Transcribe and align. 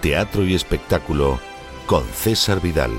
Teatro 0.00 0.44
y 0.44 0.54
Espectáculo 0.54 1.38
con 1.86 2.04
César 2.06 2.60
Vidal. 2.60 2.90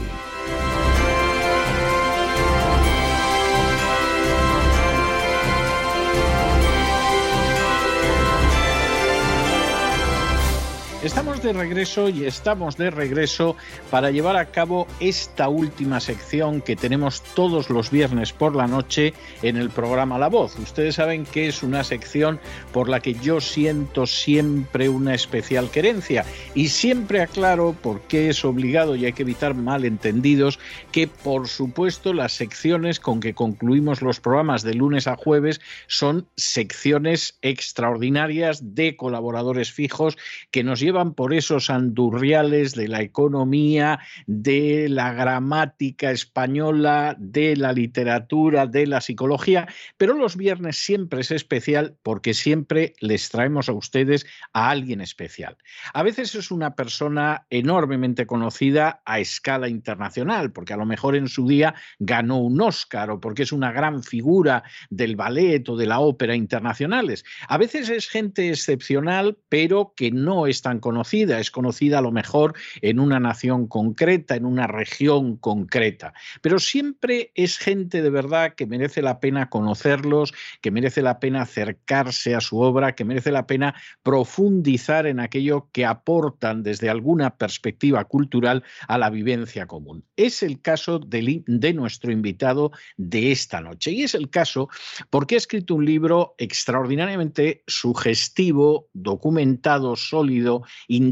De 11.48 11.54
regreso 11.54 12.10
y 12.10 12.26
estamos 12.26 12.76
de 12.76 12.92
regreso 12.92 13.56
para 13.90 14.12
llevar 14.12 14.36
a 14.36 14.48
cabo 14.48 14.86
esta 15.00 15.48
última 15.48 16.02
sección 16.02 16.60
que 16.60 16.76
tenemos 16.76 17.24
todos 17.36 17.70
los 17.70 17.90
viernes 17.90 18.34
por 18.34 18.54
la 18.54 18.68
noche 18.68 19.14
en 19.42 19.56
el 19.56 19.70
programa 19.70 20.20
La 20.20 20.28
Voz. 20.28 20.60
Ustedes 20.60 20.96
saben 20.96 21.26
que 21.26 21.48
es 21.48 21.64
una 21.64 21.86
sección 21.86 22.42
por 22.74 22.90
la 22.90 23.00
que 23.00 23.14
yo 23.14 23.40
siento 23.40 24.08
siempre 24.08 24.90
una 24.90 25.14
especial 25.14 25.72
querencia 25.72 26.26
y 26.54 26.68
siempre 26.68 27.22
aclaro 27.22 27.72
por 27.82 28.02
qué 28.02 28.28
es 28.28 28.44
obligado 28.44 28.98
y 28.98 29.06
hay 29.06 29.14
que 29.14 29.24
evitar 29.24 29.56
malentendidos 29.56 30.60
que 30.92 31.08
por 31.08 31.48
supuesto 31.48 32.12
las 32.12 32.34
secciones 32.34 33.00
con 33.00 33.22
que 33.22 33.34
concluimos 33.34 34.02
los 34.02 34.20
programas 34.20 34.64
de 34.64 34.74
lunes 34.74 35.08
a 35.08 35.16
jueves 35.16 35.62
son 35.88 36.28
secciones 36.36 37.38
extraordinarias 37.42 38.76
de 38.76 38.98
colaboradores 38.98 39.72
fijos 39.72 40.18
que 40.52 40.66
nos 40.66 40.82
llevan 40.82 41.14
por 41.14 41.37
esos 41.38 41.70
andurriales 41.70 42.74
de 42.76 42.88
la 42.88 43.02
economía, 43.02 44.00
de 44.26 44.88
la 44.90 45.14
gramática 45.14 46.12
española, 46.12 47.16
de 47.20 47.56
la 47.56 47.74
literatura, 47.74 48.68
de 48.68 48.88
la 48.88 49.02
psicología, 49.02 49.68
pero 49.98 50.14
los 50.14 50.36
viernes 50.36 50.78
siempre 50.78 51.22
es 51.22 51.32
especial 51.32 51.96
porque 52.04 52.34
siempre 52.34 52.94
les 53.00 53.30
traemos 53.30 53.70
a 53.70 53.74
ustedes 53.74 54.26
a 54.54 54.70
alguien 54.70 55.02
especial. 55.02 55.58
A 55.94 56.04
veces 56.04 56.36
es 56.36 56.52
una 56.52 56.76
persona 56.76 57.46
enormemente 57.50 58.26
conocida 58.26 59.02
a 59.06 59.20
escala 59.20 59.68
internacional, 59.70 60.52
porque 60.52 60.74
a 60.74 60.78
lo 60.78 60.86
mejor 60.86 61.16
en 61.16 61.28
su 61.28 61.48
día 61.48 61.76
ganó 62.00 62.38
un 62.38 62.60
Oscar 62.62 63.12
o 63.12 63.20
porque 63.20 63.44
es 63.44 63.52
una 63.52 63.72
gran 63.72 64.04
figura 64.04 64.64
del 64.90 65.16
ballet 65.16 65.68
o 65.70 65.76
de 65.76 65.86
la 65.86 66.00
ópera 66.00 66.36
internacionales. 66.36 67.24
A 67.48 67.58
veces 67.58 67.90
es 67.90 68.08
gente 68.08 68.50
excepcional, 68.50 69.38
pero 69.50 69.94
que 69.96 70.12
no 70.12 70.48
es 70.48 70.62
tan 70.62 70.80
conocida, 70.80 71.27
es 71.28 71.52
conocida 71.52 72.00
a 72.00 72.02
lo 72.02 72.12
mejor 72.12 72.54
en 72.82 73.00
una 73.00 73.20
nación 73.20 73.68
concreta, 73.68 74.36
en 74.36 74.46
una 74.46 74.68
región 74.68 75.38
concreta, 75.38 76.14
pero 76.42 76.60
siempre 76.60 77.32
es 77.36 77.58
gente 77.58 78.02
de 78.02 78.10
verdad 78.10 78.56
que 78.56 78.66
merece 78.66 79.02
la 79.02 79.20
pena 79.20 79.50
conocerlos, 79.50 80.34
que 80.62 80.72
merece 80.72 81.02
la 81.02 81.20
pena 81.20 81.42
acercarse 81.42 82.36
a 82.36 82.42
su 82.42 82.60
obra, 82.60 82.96
que 82.96 83.06
merece 83.06 83.32
la 83.32 83.48
pena 83.48 83.76
profundizar 84.04 85.08
en 85.08 85.20
aquello 85.20 85.70
que 85.72 85.86
aportan 85.86 86.64
desde 86.64 86.90
alguna 86.90 87.38
perspectiva 87.38 88.04
cultural 88.06 88.64
a 88.88 88.98
la 88.98 89.10
vivencia 89.10 89.66
común. 89.66 90.04
Es 90.16 90.44
el 90.44 90.62
caso 90.62 91.00
de, 91.00 91.44
de 91.46 91.74
nuestro 91.74 92.12
invitado 92.12 92.72
de 92.98 93.32
esta 93.32 93.62
noche 93.62 93.92
y 93.92 94.04
es 94.04 94.16
el 94.16 94.30
caso 94.30 94.70
porque 95.10 95.36
ha 95.36 95.38
escrito 95.38 95.76
un 95.76 95.86
libro 95.86 96.36
extraordinariamente 96.38 97.64
sugestivo, 97.68 98.88
documentado, 98.94 99.96
sólido, 99.96 100.64
interesante 100.88 101.07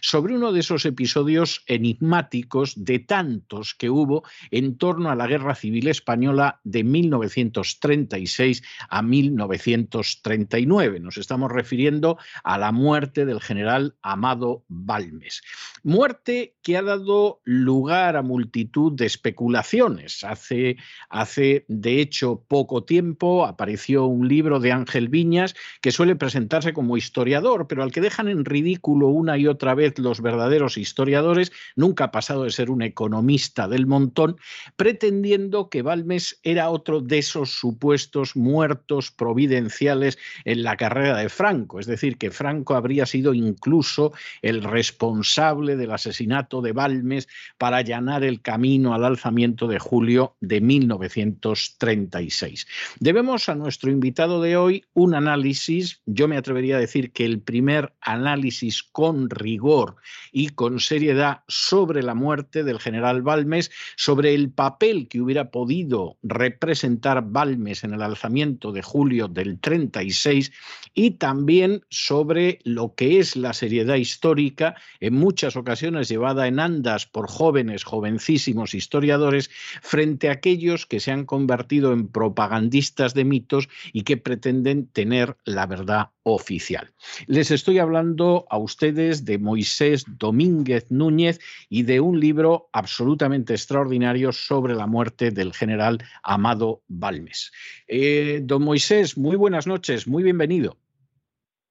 sobre 0.00 0.34
uno 0.34 0.52
de 0.52 0.60
esos 0.60 0.84
episodios 0.84 1.62
enigmáticos 1.66 2.84
de 2.84 2.98
tantos 2.98 3.74
que 3.74 3.90
hubo 3.90 4.24
en 4.50 4.76
torno 4.76 5.10
a 5.10 5.14
la 5.14 5.26
Guerra 5.26 5.54
Civil 5.54 5.88
Española 5.88 6.60
de 6.64 6.84
1936 6.84 8.62
a 8.88 9.02
1939. 9.02 11.00
Nos 11.00 11.16
estamos 11.16 11.50
refiriendo 11.52 12.18
a 12.42 12.58
la 12.58 12.72
muerte 12.72 13.24
del 13.24 13.40
general 13.40 13.94
Amado 14.02 14.64
Balmes. 14.68 15.42
Muerte 15.82 16.54
que 16.62 16.76
ha 16.76 16.82
dado 16.82 17.40
lugar 17.44 18.16
a 18.16 18.22
multitud 18.22 18.92
de 18.92 19.06
especulaciones. 19.06 20.24
Hace, 20.24 20.76
hace 21.08 21.64
de 21.68 22.00
hecho, 22.00 22.44
poco 22.48 22.84
tiempo 22.84 23.46
apareció 23.46 24.06
un 24.06 24.28
libro 24.28 24.60
de 24.60 24.72
Ángel 24.72 25.08
Viñas 25.08 25.54
que 25.80 25.92
suele 25.92 26.16
presentarse 26.16 26.72
como 26.72 26.96
historiador, 26.96 27.66
pero 27.68 27.82
al 27.82 27.92
que 27.92 28.00
dejan 28.00 28.28
en 28.28 28.44
ridículo 28.44 28.71
una 28.82 29.38
y 29.38 29.46
otra 29.46 29.74
vez 29.74 29.98
los 29.98 30.20
verdaderos 30.20 30.78
historiadores, 30.78 31.52
nunca 31.76 32.04
ha 32.04 32.10
pasado 32.10 32.44
de 32.44 32.50
ser 32.50 32.70
un 32.70 32.82
economista 32.82 33.68
del 33.68 33.86
montón, 33.86 34.36
pretendiendo 34.76 35.68
que 35.68 35.82
Balmes 35.82 36.40
era 36.42 36.70
otro 36.70 37.00
de 37.00 37.18
esos 37.18 37.50
supuestos 37.50 38.36
muertos 38.36 39.10
providenciales 39.10 40.18
en 40.44 40.62
la 40.62 40.76
carrera 40.76 41.16
de 41.16 41.28
Franco, 41.28 41.80
es 41.80 41.86
decir, 41.86 42.18
que 42.18 42.30
Franco 42.30 42.74
habría 42.74 43.06
sido 43.06 43.34
incluso 43.34 44.12
el 44.42 44.62
responsable 44.62 45.76
del 45.76 45.92
asesinato 45.92 46.62
de 46.62 46.72
Balmes 46.72 47.28
para 47.58 47.78
allanar 47.78 48.24
el 48.24 48.40
camino 48.40 48.94
al 48.94 49.04
alzamiento 49.04 49.66
de 49.66 49.78
julio 49.78 50.36
de 50.40 50.60
1936. 50.60 52.66
Debemos 53.00 53.48
a 53.48 53.54
nuestro 53.54 53.90
invitado 53.90 54.42
de 54.42 54.56
hoy 54.56 54.84
un 54.94 55.14
análisis, 55.14 56.00
yo 56.06 56.28
me 56.28 56.36
atrevería 56.36 56.76
a 56.76 56.80
decir 56.80 57.12
que 57.12 57.24
el 57.24 57.40
primer 57.40 57.92
análisis 58.00 58.61
con 58.92 59.28
rigor 59.28 59.96
y 60.30 60.50
con 60.50 60.78
seriedad 60.78 61.40
sobre 61.48 62.02
la 62.02 62.14
muerte 62.14 62.62
del 62.62 62.78
general 62.78 63.22
Balmes, 63.22 63.72
sobre 63.96 64.34
el 64.34 64.50
papel 64.50 65.08
que 65.08 65.20
hubiera 65.20 65.50
podido 65.50 66.16
representar 66.22 67.24
Balmes 67.26 67.82
en 67.82 67.94
el 67.94 68.02
alzamiento 68.02 68.70
de 68.70 68.82
julio 68.82 69.26
del 69.26 69.58
36 69.58 70.52
y 70.94 71.12
también 71.12 71.84
sobre 71.88 72.60
lo 72.62 72.94
que 72.94 73.18
es 73.18 73.34
la 73.34 73.52
seriedad 73.52 73.96
histórica, 73.96 74.76
en 75.00 75.14
muchas 75.14 75.56
ocasiones 75.56 76.08
llevada 76.08 76.46
en 76.46 76.60
andas 76.60 77.06
por 77.06 77.28
jóvenes, 77.28 77.82
jovencísimos 77.82 78.74
historiadores, 78.74 79.50
frente 79.82 80.28
a 80.28 80.32
aquellos 80.32 80.86
que 80.86 81.00
se 81.00 81.10
han 81.10 81.24
convertido 81.24 81.92
en 81.92 82.08
propagandistas 82.08 83.14
de 83.14 83.24
mitos 83.24 83.68
y 83.92 84.02
que 84.02 84.16
pretenden 84.16 84.86
tener 84.86 85.36
la 85.44 85.66
verdad 85.66 86.10
oficial. 86.24 86.90
Les 87.26 87.50
estoy 87.50 87.78
hablando 87.78 88.46
a 88.50 88.58
ustedes 88.58 89.24
de 89.24 89.38
Moisés 89.38 90.04
Domínguez 90.18 90.90
Núñez 90.90 91.40
y 91.68 91.82
de 91.82 92.00
un 92.00 92.20
libro 92.20 92.68
absolutamente 92.72 93.54
extraordinario 93.54 94.32
sobre 94.32 94.74
la 94.74 94.86
muerte 94.86 95.30
del 95.30 95.52
general 95.52 95.98
Amado 96.22 96.82
Balmes. 96.88 97.52
Eh, 97.88 98.40
don 98.42 98.62
Moisés, 98.62 99.16
muy 99.18 99.36
buenas 99.36 99.66
noches, 99.66 100.06
muy 100.06 100.22
bienvenido. 100.22 100.76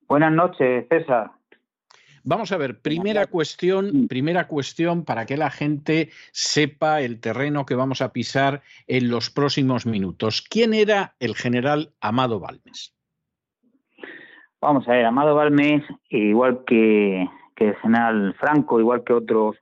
Buenas 0.08 0.34
noches, 0.34 0.86
César. 0.90 1.32
Vamos 2.24 2.52
a 2.52 2.58
ver, 2.58 2.82
primera 2.82 3.26
cuestión, 3.26 4.08
primera 4.08 4.48
cuestión 4.48 5.06
para 5.06 5.26
que 5.26 5.38
la 5.38 5.50
gente 5.50 6.12
sepa 6.32 7.02
el 7.02 7.20
terreno 7.20 7.66
que 7.66 7.74
vamos 7.74 8.02
a 8.02 8.14
pisar 8.14 8.62
en 8.86 9.10
los 9.10 9.32
próximos 9.32 9.88
minutos. 9.88 10.44
¿Quién 10.48 10.76
era 10.76 11.16
el 11.20 11.36
general 11.36 11.94
Amado 12.00 12.40
Balmes? 12.40 12.94
Vamos 14.62 14.88
a 14.88 14.92
ver, 14.92 15.06
Amado 15.06 15.34
Balmes, 15.34 15.84
igual 16.10 16.64
que, 16.66 17.28
el 17.58 17.76
general 17.78 18.36
Franco, 18.40 18.80
igual 18.80 19.04
que 19.04 19.14
otros 19.14 19.56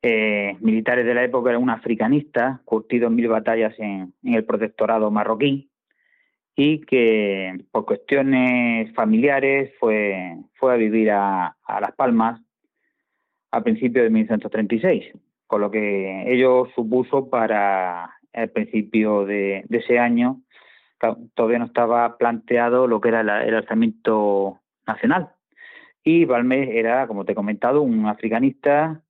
eh, 0.00 0.56
militares 0.60 1.04
de 1.04 1.14
la 1.14 1.22
época, 1.22 1.50
era 1.50 1.58
un 1.58 1.68
africanista, 1.68 2.60
curtido 2.64 3.08
en 3.08 3.14
mil 3.14 3.28
batallas 3.28 3.74
en 3.78 4.14
el 4.22 4.44
protectorado 4.44 5.10
marroquí 5.10 5.70
y 6.56 6.80
que 6.80 7.58
por 7.70 7.84
cuestiones 7.84 8.90
familiares 8.94 9.74
fue, 9.78 10.38
fue 10.54 10.72
a 10.72 10.76
vivir 10.76 11.10
a, 11.10 11.54
Las 11.68 11.92
Palmas 11.92 12.40
a 13.50 13.62
principios 13.62 14.04
de 14.04 14.10
1936, 14.10 15.12
con 15.46 15.60
lo 15.60 15.70
que 15.70 16.32
ello 16.32 16.68
supuso 16.74 17.28
para 17.28 18.14
el 18.32 18.50
principio 18.50 19.26
de, 19.26 19.64
ese 19.68 19.98
año 19.98 20.40
todavía 21.34 21.58
no 21.58 21.66
estaba 21.66 22.16
planteado 22.16 22.86
lo 22.86 23.00
que 23.00 23.08
era 23.08 23.20
el 23.20 23.54
alzamiento 23.54 24.60
nacional. 24.86 25.30
Y 26.02 26.24
Balmes 26.24 26.68
era, 26.72 27.06
como 27.06 27.24
te 27.24 27.32
he 27.32 27.34
comentado, 27.34 27.82
un 27.82 28.06
africanista, 28.06 29.02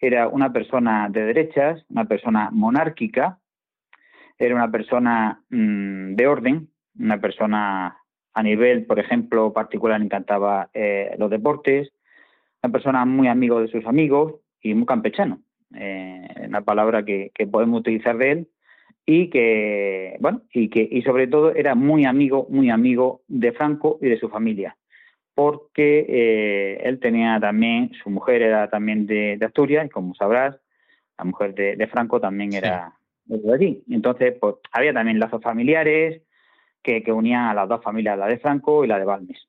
era 0.00 0.28
una 0.28 0.52
persona 0.52 1.08
de 1.08 1.24
derechas, 1.26 1.84
una 1.88 2.06
persona 2.06 2.50
monárquica, 2.50 3.38
era 4.38 4.54
una 4.54 4.70
persona 4.70 5.42
mm, 5.50 6.14
de 6.14 6.26
orden, 6.26 6.68
una 6.98 7.20
persona 7.20 7.98
a 8.34 8.42
nivel, 8.42 8.84
por 8.84 8.98
ejemplo, 8.98 9.52
particular, 9.52 10.02
encantaba 10.02 10.70
eh, 10.74 11.14
los 11.18 11.30
deportes, 11.30 11.92
una 12.62 12.72
persona 12.72 13.04
muy 13.04 13.28
amigo 13.28 13.60
de 13.60 13.68
sus 13.68 13.86
amigos 13.86 14.34
y 14.60 14.74
muy 14.74 14.86
campechano, 14.86 15.40
eh, 15.74 16.26
una 16.48 16.62
palabra 16.62 17.04
que, 17.04 17.30
podemos 17.50 17.80
utilizar 17.80 18.18
de 18.18 18.30
él 18.32 18.48
y 19.06 19.28
que, 19.28 20.16
bueno, 20.20 20.42
y 20.52 20.68
que 20.68 20.86
y 20.90 21.02
sobre 21.02 21.26
todo 21.26 21.54
era 21.54 21.74
muy 21.74 22.04
amigo, 22.04 22.46
muy 22.48 22.70
amigo 22.70 23.22
de 23.28 23.52
Franco 23.52 23.98
y 24.00 24.08
de 24.08 24.18
su 24.18 24.28
familia, 24.28 24.76
porque 25.34 26.06
eh, 26.08 26.80
él 26.84 27.00
tenía 27.00 27.38
también, 27.38 27.92
su 28.02 28.10
mujer 28.10 28.42
era 28.42 28.70
también 28.70 29.06
de, 29.06 29.38
Asturias, 29.44 29.86
y 29.86 29.90
como 29.90 30.14
sabrás, 30.14 30.56
la 31.18 31.24
mujer 31.24 31.54
de, 31.54 31.86
Franco 31.86 32.20
también 32.20 32.54
era 32.54 32.94
de 33.26 33.52
allí. 33.52 33.82
Entonces, 33.90 34.34
pues 34.40 34.56
había 34.72 34.92
también 34.92 35.18
lazos 35.18 35.42
familiares, 35.42 36.22
que, 36.82 37.02
que 37.02 37.12
unían 37.12 37.46
a 37.46 37.54
las 37.54 37.68
dos 37.68 37.82
familias, 37.82 38.18
la 38.18 38.26
de 38.26 38.38
Franco 38.38 38.84
y 38.84 38.88
la 38.88 38.98
de 38.98 39.04
Balmes. 39.04 39.48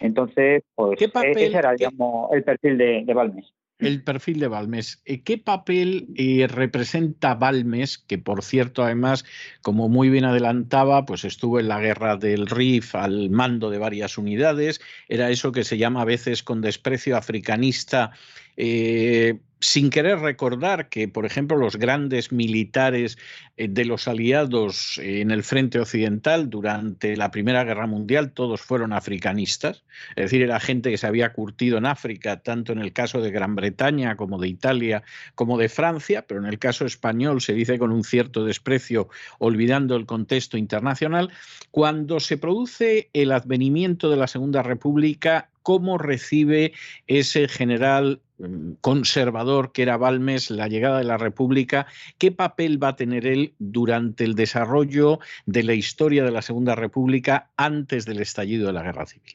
Entonces, 0.00 0.62
pues 0.74 1.00
e-, 1.00 1.30
ese 1.30 1.56
era, 1.56 1.72
digamos, 1.72 2.30
el 2.32 2.44
perfil 2.44 2.76
de, 2.76 3.02
de 3.04 3.14
Balmes 3.14 3.52
el 3.78 4.02
perfil 4.02 4.40
de 4.40 4.48
Balmes. 4.48 5.02
Eh, 5.04 5.22
¿Qué 5.22 5.38
papel 5.38 6.08
eh, 6.16 6.46
representa 6.48 7.34
Balmes, 7.34 7.98
que 7.98 8.18
por 8.18 8.42
cierto, 8.42 8.82
además, 8.82 9.24
como 9.62 9.88
muy 9.88 10.08
bien 10.08 10.24
adelantaba, 10.24 11.04
pues 11.04 11.24
estuvo 11.24 11.60
en 11.60 11.68
la 11.68 11.80
guerra 11.80 12.16
del 12.16 12.46
Rif 12.46 12.94
al 12.94 13.30
mando 13.30 13.70
de 13.70 13.78
varias 13.78 14.18
unidades, 14.18 14.80
era 15.08 15.30
eso 15.30 15.52
que 15.52 15.64
se 15.64 15.78
llama 15.78 16.02
a 16.02 16.06
veces 16.06 16.42
con 16.42 16.60
desprecio 16.60 17.16
africanista 17.16 18.12
eh, 18.56 19.38
sin 19.60 19.88
querer 19.90 20.18
recordar 20.18 20.88
que, 20.88 21.08
por 21.08 21.24
ejemplo, 21.24 21.56
los 21.56 21.76
grandes 21.76 22.30
militares 22.30 23.16
eh, 23.56 23.68
de 23.68 23.84
los 23.86 24.06
aliados 24.06 25.00
en 25.02 25.30
el 25.30 25.42
frente 25.42 25.80
occidental 25.80 26.50
durante 26.50 27.16
la 27.16 27.30
Primera 27.30 27.64
Guerra 27.64 27.86
Mundial 27.86 28.32
todos 28.32 28.60
fueron 28.60 28.92
africanistas, 28.92 29.82
es 30.10 30.26
decir, 30.26 30.42
era 30.42 30.60
gente 30.60 30.90
que 30.90 30.98
se 30.98 31.06
había 31.06 31.32
curtido 31.32 31.78
en 31.78 31.86
África, 31.86 32.40
tanto 32.40 32.72
en 32.72 32.78
el 32.78 32.92
caso 32.92 33.20
de 33.20 33.30
Gran 33.30 33.56
Bretaña 33.56 34.16
como 34.16 34.38
de 34.38 34.48
Italia 34.48 35.02
como 35.34 35.56
de 35.56 35.68
Francia, 35.68 36.26
pero 36.26 36.40
en 36.40 36.46
el 36.46 36.58
caso 36.58 36.84
español 36.84 37.40
se 37.40 37.54
dice 37.54 37.78
con 37.78 37.92
un 37.92 38.04
cierto 38.04 38.44
desprecio, 38.44 39.08
olvidando 39.38 39.96
el 39.96 40.06
contexto 40.06 40.58
internacional. 40.58 41.32
Cuando 41.70 42.20
se 42.20 42.36
produce 42.36 43.08
el 43.14 43.32
advenimiento 43.32 44.10
de 44.10 44.16
la 44.16 44.26
Segunda 44.26 44.62
República, 44.62 45.48
cómo 45.66 45.98
recibe 45.98 46.74
ese 47.08 47.48
general 47.48 48.20
mm, 48.38 48.74
conservador 48.80 49.72
que 49.72 49.82
era 49.82 49.96
Balmes 49.96 50.48
la 50.48 50.68
llegada 50.68 50.98
de 50.98 51.04
la 51.04 51.18
República, 51.18 51.88
qué 52.18 52.30
papel 52.30 52.80
va 52.80 52.90
a 52.90 52.94
tener 52.94 53.26
él 53.26 53.52
durante 53.58 54.22
el 54.22 54.36
desarrollo 54.36 55.18
de 55.44 55.64
la 55.64 55.74
historia 55.74 56.22
de 56.22 56.30
la 56.30 56.42
Segunda 56.42 56.76
República 56.76 57.50
antes 57.56 58.06
del 58.06 58.20
estallido 58.20 58.68
de 58.68 58.74
la 58.74 58.84
Guerra 58.84 59.06
Civil. 59.06 59.34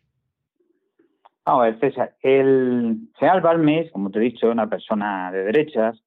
Vamos 1.46 1.64
a 1.64 1.66
ver, 1.66 1.80
César, 1.82 2.16
el 2.22 3.10
general 3.20 3.42
Balmes, 3.42 3.92
como 3.92 4.10
te 4.10 4.20
he 4.20 4.22
dicho, 4.22 4.50
una 4.50 4.70
persona 4.70 5.34
de 5.34 5.44
derechas, 5.44 6.02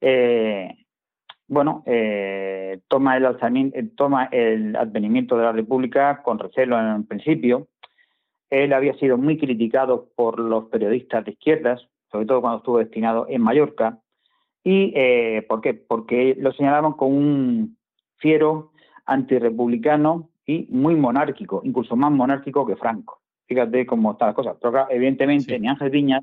eh, 0.00 0.84
bueno, 1.46 1.84
eh, 1.86 2.80
toma, 2.88 3.16
el 3.16 3.24
eh, 3.24 3.88
toma 3.96 4.24
el 4.32 4.74
advenimiento 4.74 5.36
de 5.36 5.44
la 5.44 5.52
República 5.52 6.22
con 6.24 6.40
recelo 6.40 6.76
en 6.76 6.86
el 6.86 7.04
principio, 7.04 7.68
él 8.50 8.72
había 8.72 8.94
sido 8.94 9.16
muy 9.16 9.38
criticado 9.38 10.08
por 10.14 10.38
los 10.38 10.66
periodistas 10.66 11.24
de 11.24 11.32
izquierdas, 11.32 11.86
sobre 12.10 12.26
todo 12.26 12.40
cuando 12.40 12.58
estuvo 12.58 12.78
destinado 12.78 13.26
en 13.28 13.42
Mallorca. 13.42 13.98
¿Y 14.62 14.92
eh, 14.94 15.46
por 15.48 15.60
qué? 15.60 15.74
Porque 15.74 16.36
lo 16.38 16.52
señalaban 16.52 16.92
como 16.92 17.16
un 17.16 17.78
fiero 18.16 18.72
antirrepublicano 19.06 20.30
y 20.44 20.66
muy 20.70 20.96
monárquico, 20.96 21.62
incluso 21.64 21.96
más 21.96 22.10
monárquico 22.10 22.66
que 22.66 22.76
Franco. 22.76 23.20
Fíjate 23.46 23.86
cómo 23.86 24.12
están 24.12 24.28
las 24.28 24.36
cosas. 24.36 24.56
Pero 24.60 24.86
evidentemente 24.90 25.58
ni 25.58 25.68
Ángel 25.68 25.90
Viñas 25.90 26.22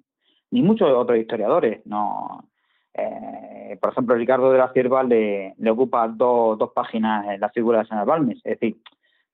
ni 0.52 0.62
muchos 0.62 0.90
otros 0.92 1.18
historiadores, 1.18 1.86
no. 1.86 2.50
Eh, 2.94 3.78
por 3.80 3.92
ejemplo, 3.92 4.16
Ricardo 4.16 4.52
de 4.52 4.58
la 4.58 4.72
Cierva 4.72 5.04
le, 5.04 5.54
ocupa 5.70 6.08
dos, 6.08 6.58
páginas 6.74 7.28
en 7.28 7.40
la 7.40 7.50
figura 7.50 7.80
de 7.80 7.86
San 7.88 8.06
Balmes. 8.06 8.38
Es 8.38 8.60
decir, 8.60 8.78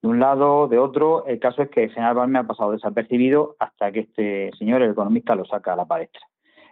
de 0.04 0.10
un 0.10 0.20
lado, 0.20 0.68
de 0.68 0.78
otro. 0.78 1.26
El 1.26 1.40
caso 1.40 1.64
es 1.64 1.70
que 1.70 1.86
el 1.86 1.92
general 1.92 2.16
Balmes 2.16 2.44
ha 2.44 2.48
pasado 2.48 2.74
desapercibido 2.74 3.56
hasta 3.58 3.92
que 3.92 4.02
este 4.02 4.52
señor, 4.60 4.82
el 4.82 4.92
economista, 4.92 5.34
lo 5.34 5.46
saca 5.46 5.74
a 5.74 5.78
la 5.78 5.86
palestra. 5.86 6.22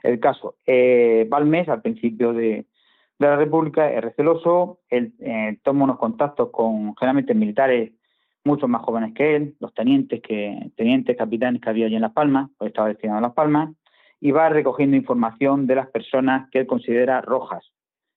El 0.04 0.20
caso, 0.20 0.56
eh, 0.68 1.26
Balmes, 1.30 1.70
al 1.70 1.82
principio 1.82 2.34
de, 2.34 2.66
la 3.20 3.38
República, 3.38 3.90
es 3.92 4.02
receloso, 4.02 4.80
él 4.90 5.14
eh, 5.20 5.58
toma 5.64 5.86
unos 5.86 6.00
contactos 6.00 6.50
con 6.52 6.96
generalmente 6.96 7.34
militares 7.34 7.92
mucho 8.44 8.68
más 8.68 8.82
jóvenes 8.82 9.14
que 9.14 9.36
él, 9.36 9.56
los 9.60 9.74
tenientes, 9.74 10.22
que, 10.22 10.72
tenientes, 10.76 11.16
capitanes 11.16 11.62
que 11.62 11.70
había 11.70 11.86
allí 11.86 11.96
en 11.96 12.02
Las 12.02 12.14
Palmas, 12.14 12.50
pues 12.58 12.70
estaba 12.70 12.88
destinado 12.88 13.20
a 13.20 13.22
Las 13.22 13.34
Palmas, 13.34 13.70
y 14.20 14.32
va 14.32 14.50
recogiendo 14.50 14.98
información 14.98 15.68
de 15.68 15.76
las 15.76 15.88
personas 15.88 16.50
que 16.50 16.60
él 16.60 16.68
considera 16.68 17.22
rojas. 17.22 17.64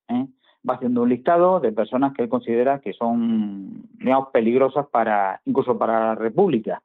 ¿eh? 0.09 0.27
Va 0.69 0.75
haciendo 0.75 1.03
un 1.03 1.11
listado 1.11 1.61
de 1.61 1.73
personas 1.73 2.15
que 2.15 2.23
él 2.23 2.29
considera 2.29 2.81
que 2.81 2.93
son, 2.93 3.87
digamos, 3.99 4.29
peligrosas 4.33 4.87
para, 4.87 5.41
incluso 5.45 5.79
para 5.79 6.01
la 6.01 6.15
República, 6.15 6.83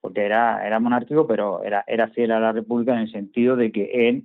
porque 0.00 0.24
era, 0.24 0.66
era 0.66 0.80
monárquico, 0.80 1.26
pero 1.26 1.62
era, 1.62 1.84
era 1.86 2.08
fiel 2.08 2.32
a 2.32 2.40
la 2.40 2.52
República 2.52 2.94
en 2.94 3.00
el 3.00 3.12
sentido 3.12 3.56
de 3.56 3.70
que 3.70 4.08
él 4.08 4.24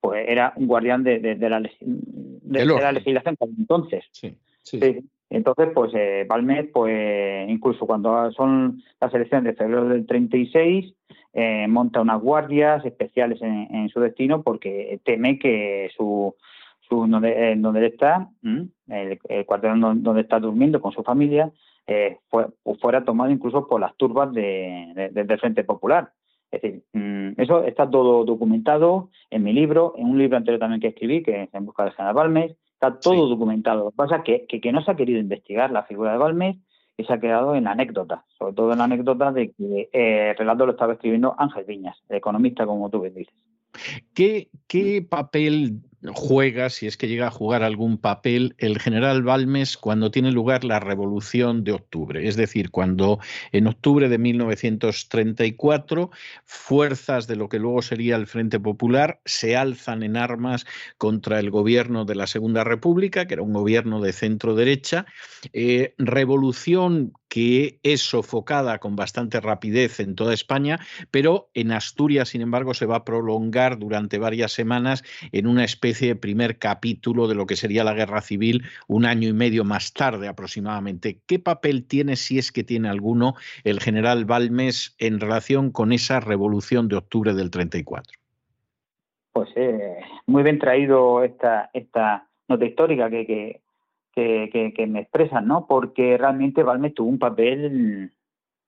pues 0.00 0.24
era 0.28 0.52
un 0.56 0.66
guardián 0.66 1.02
de, 1.02 1.18
de, 1.18 1.34
la, 1.50 1.60
de, 1.60 2.64
la, 2.64 2.92
legislación 2.92 3.36
entonces. 3.58 4.04
Sí, 4.12 4.36
sí. 4.62 5.00
Entonces, 5.30 5.68
pues 5.74 5.92
eh, 5.94 6.26
pues 6.72 7.48
incluso 7.48 7.86
cuando 7.86 8.32
son 8.32 8.82
las 9.00 9.12
elecciones 9.12 9.44
de 9.44 9.58
febrero 9.58 9.88
del 9.88 10.06
36, 10.06 10.94
eh, 11.34 11.66
monta 11.68 12.00
unas 12.00 12.20
guardias 12.20 12.84
especiales 12.84 13.40
en, 13.42 13.88
su 13.90 14.00
destino 14.00 14.42
porque 14.42 15.00
teme 15.04 15.38
que 15.38 15.90
su, 15.96 16.34
su 16.88 17.06
donde, 17.06 17.54
donde 17.56 17.80
él 17.80 17.86
está, 17.86 18.30
el, 18.88 19.46
cuartel 19.46 19.80
donde 19.80 20.20
está 20.20 20.40
durmiendo 20.40 20.80
con 20.80 20.92
su 20.92 21.02
familia, 21.02 21.52
eh, 21.86 22.18
fuera 22.80 23.04
tomado 23.04 23.30
incluso 23.30 23.66
por 23.66 23.80
las 23.80 23.96
turbas 23.96 24.32
de, 24.32 25.10
del 25.12 25.38
Frente 25.38 25.64
Popular. 25.64 26.12
Es 26.50 26.62
decir, 26.62 26.82
mm, 26.92 27.40
eso 27.40 27.64
está 27.64 27.88
todo 27.88 28.24
documentado 28.24 29.10
en 29.30 29.42
mi 29.42 29.52
libro, 29.52 29.94
en 29.96 30.06
un 30.06 30.18
libro 30.18 30.36
anterior 30.36 30.60
también 30.60 30.80
que 30.80 30.88
escribí, 30.88 31.22
que 31.22 31.44
es 31.44 31.54
En 31.54 31.66
busca 31.66 31.84
de 31.84 31.92
General 31.92 32.14
Balmes, 32.14 32.56
está 32.72 32.98
todo 32.98 33.28
documentado. 33.28 33.84
Lo 33.84 33.90
que 33.90 33.96
pasa 33.96 34.16
es 34.16 34.46
que, 34.46 34.60
que, 34.60 34.72
no 34.72 34.82
se 34.82 34.90
ha 34.90 34.96
querido 34.96 35.18
investigar 35.18 35.70
la 35.70 35.84
figura 35.84 36.12
de 36.12 36.18
Balmes 36.18 36.56
y 36.96 37.04
se 37.04 37.12
ha 37.12 37.20
quedado 37.20 37.54
en 37.54 37.64
la 37.64 37.72
anécdota, 37.72 38.24
sobre 38.38 38.54
todo 38.54 38.72
en 38.72 38.78
la 38.78 38.84
anécdota 38.84 39.32
de 39.32 39.52
que 39.52 39.88
eh, 39.92 40.30
el 40.30 40.36
relato 40.36 40.66
lo 40.66 40.72
estaba 40.72 40.94
escribiendo 40.94 41.34
Ángel 41.38 41.64
Viñas, 41.64 41.96
el 42.08 42.16
economista, 42.16 42.66
como 42.66 42.88
tú 42.90 43.02
dices. 43.02 43.34
¿Qué, 44.14 44.48
¿Qué, 44.66 45.02
papel 45.02 45.82
juega, 46.14 46.70
si 46.70 46.86
es 46.86 46.96
que 46.96 47.08
llega 47.08 47.26
a 47.26 47.30
jugar 47.30 47.62
algún 47.62 47.98
papel, 47.98 48.54
el 48.58 48.78
general 48.78 49.22
Balmes 49.22 49.76
cuando 49.76 50.10
tiene 50.10 50.30
lugar 50.30 50.64
la 50.64 50.80
Revolución 50.80 51.64
de 51.64 51.72
Octubre? 51.72 52.26
Es 52.28 52.36
decir, 52.36 52.70
cuando 52.70 53.18
en 53.52 53.66
octubre 53.66 54.08
de 54.08 54.18
1934 54.18 56.10
fuerzas 56.44 57.26
de 57.26 57.36
lo 57.36 57.48
que 57.48 57.58
luego 57.58 57.82
sería 57.82 58.16
el 58.16 58.26
Frente 58.26 58.60
Popular 58.60 59.20
se 59.24 59.56
alzan 59.56 60.02
en 60.02 60.16
armas 60.16 60.66
contra 60.98 61.40
el 61.40 61.50
gobierno 61.50 62.04
de 62.04 62.14
la 62.14 62.26
Segunda 62.26 62.64
República, 62.64 63.26
que 63.26 63.34
era 63.34 63.42
un 63.42 63.52
gobierno 63.52 64.00
de 64.00 64.12
centro 64.12 64.54
derecha, 64.54 65.06
eh, 65.52 65.94
revolución 65.98 67.12
que 67.28 67.78
es 67.82 68.00
sofocada 68.02 68.78
con 68.78 68.96
bastante 68.96 69.40
rapidez 69.40 70.00
en 70.00 70.14
toda 70.14 70.34
España, 70.34 70.78
pero 71.10 71.50
en 71.54 71.72
Asturias, 71.72 72.30
sin 72.30 72.40
embargo, 72.40 72.74
se 72.74 72.86
va 72.86 72.96
a 72.96 73.04
prolongar 73.04 73.78
durante 73.78 74.18
varias 74.18 74.52
semanas 74.52 75.04
en 75.32 75.46
una 75.46 75.64
especie 75.64 76.08
de 76.08 76.16
primer 76.16 76.58
capítulo 76.58 77.28
de 77.28 77.34
lo 77.34 77.46
que 77.46 77.56
sería 77.56 77.84
la 77.84 77.94
guerra 77.94 78.20
civil 78.20 78.64
un 78.86 79.04
año 79.04 79.28
y 79.28 79.32
medio 79.32 79.64
más 79.64 79.92
tarde 79.92 80.28
aproximadamente. 80.28 81.20
¿Qué 81.26 81.38
papel 81.38 81.86
tiene, 81.86 82.16
si 82.16 82.38
es 82.38 82.52
que 82.52 82.64
tiene 82.64 82.88
alguno, 82.88 83.34
el 83.64 83.80
general 83.80 84.24
Balmes 84.24 84.94
en 84.98 85.20
relación 85.20 85.70
con 85.70 85.92
esa 85.92 86.20
revolución 86.20 86.88
de 86.88 86.96
octubre 86.96 87.34
del 87.34 87.50
34? 87.50 88.18
Pues 89.32 89.48
eh, 89.54 89.98
muy 90.26 90.42
bien 90.42 90.58
traído 90.58 91.22
esta, 91.22 91.70
esta 91.72 92.28
nota 92.48 92.64
histórica 92.64 93.10
que 93.10 93.26
que, 93.26 93.60
me 94.86 95.00
expresan, 95.00 95.46
¿no? 95.46 95.66
Porque 95.66 96.16
realmente 96.16 96.62
Balmes 96.62 96.94
tuvo 96.94 97.08
un 97.08 97.18
papel 97.18 98.10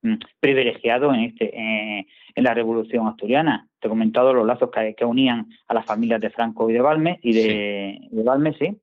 mm, 0.02 0.14
privilegiado 0.40 1.12
en 1.12 1.21
este 1.21 2.07
en 2.35 2.45
la 2.45 2.54
revolución 2.54 3.07
asturiana. 3.07 3.69
Te 3.78 3.87
he 3.87 3.90
comentado 3.90 4.33
los 4.33 4.47
lazos 4.47 4.71
que, 4.97 5.04
unían 5.04 5.49
a 5.69 5.75
las 5.75 5.87
familias 5.87 6.21
de 6.21 6.30
Franco 6.30 6.69
y 6.69 6.73
de 6.73 6.80
Balmes 6.80 7.19
y 7.23 7.33
de, 7.33 8.09
Balmes, 8.12 8.57
sí, 8.59 8.76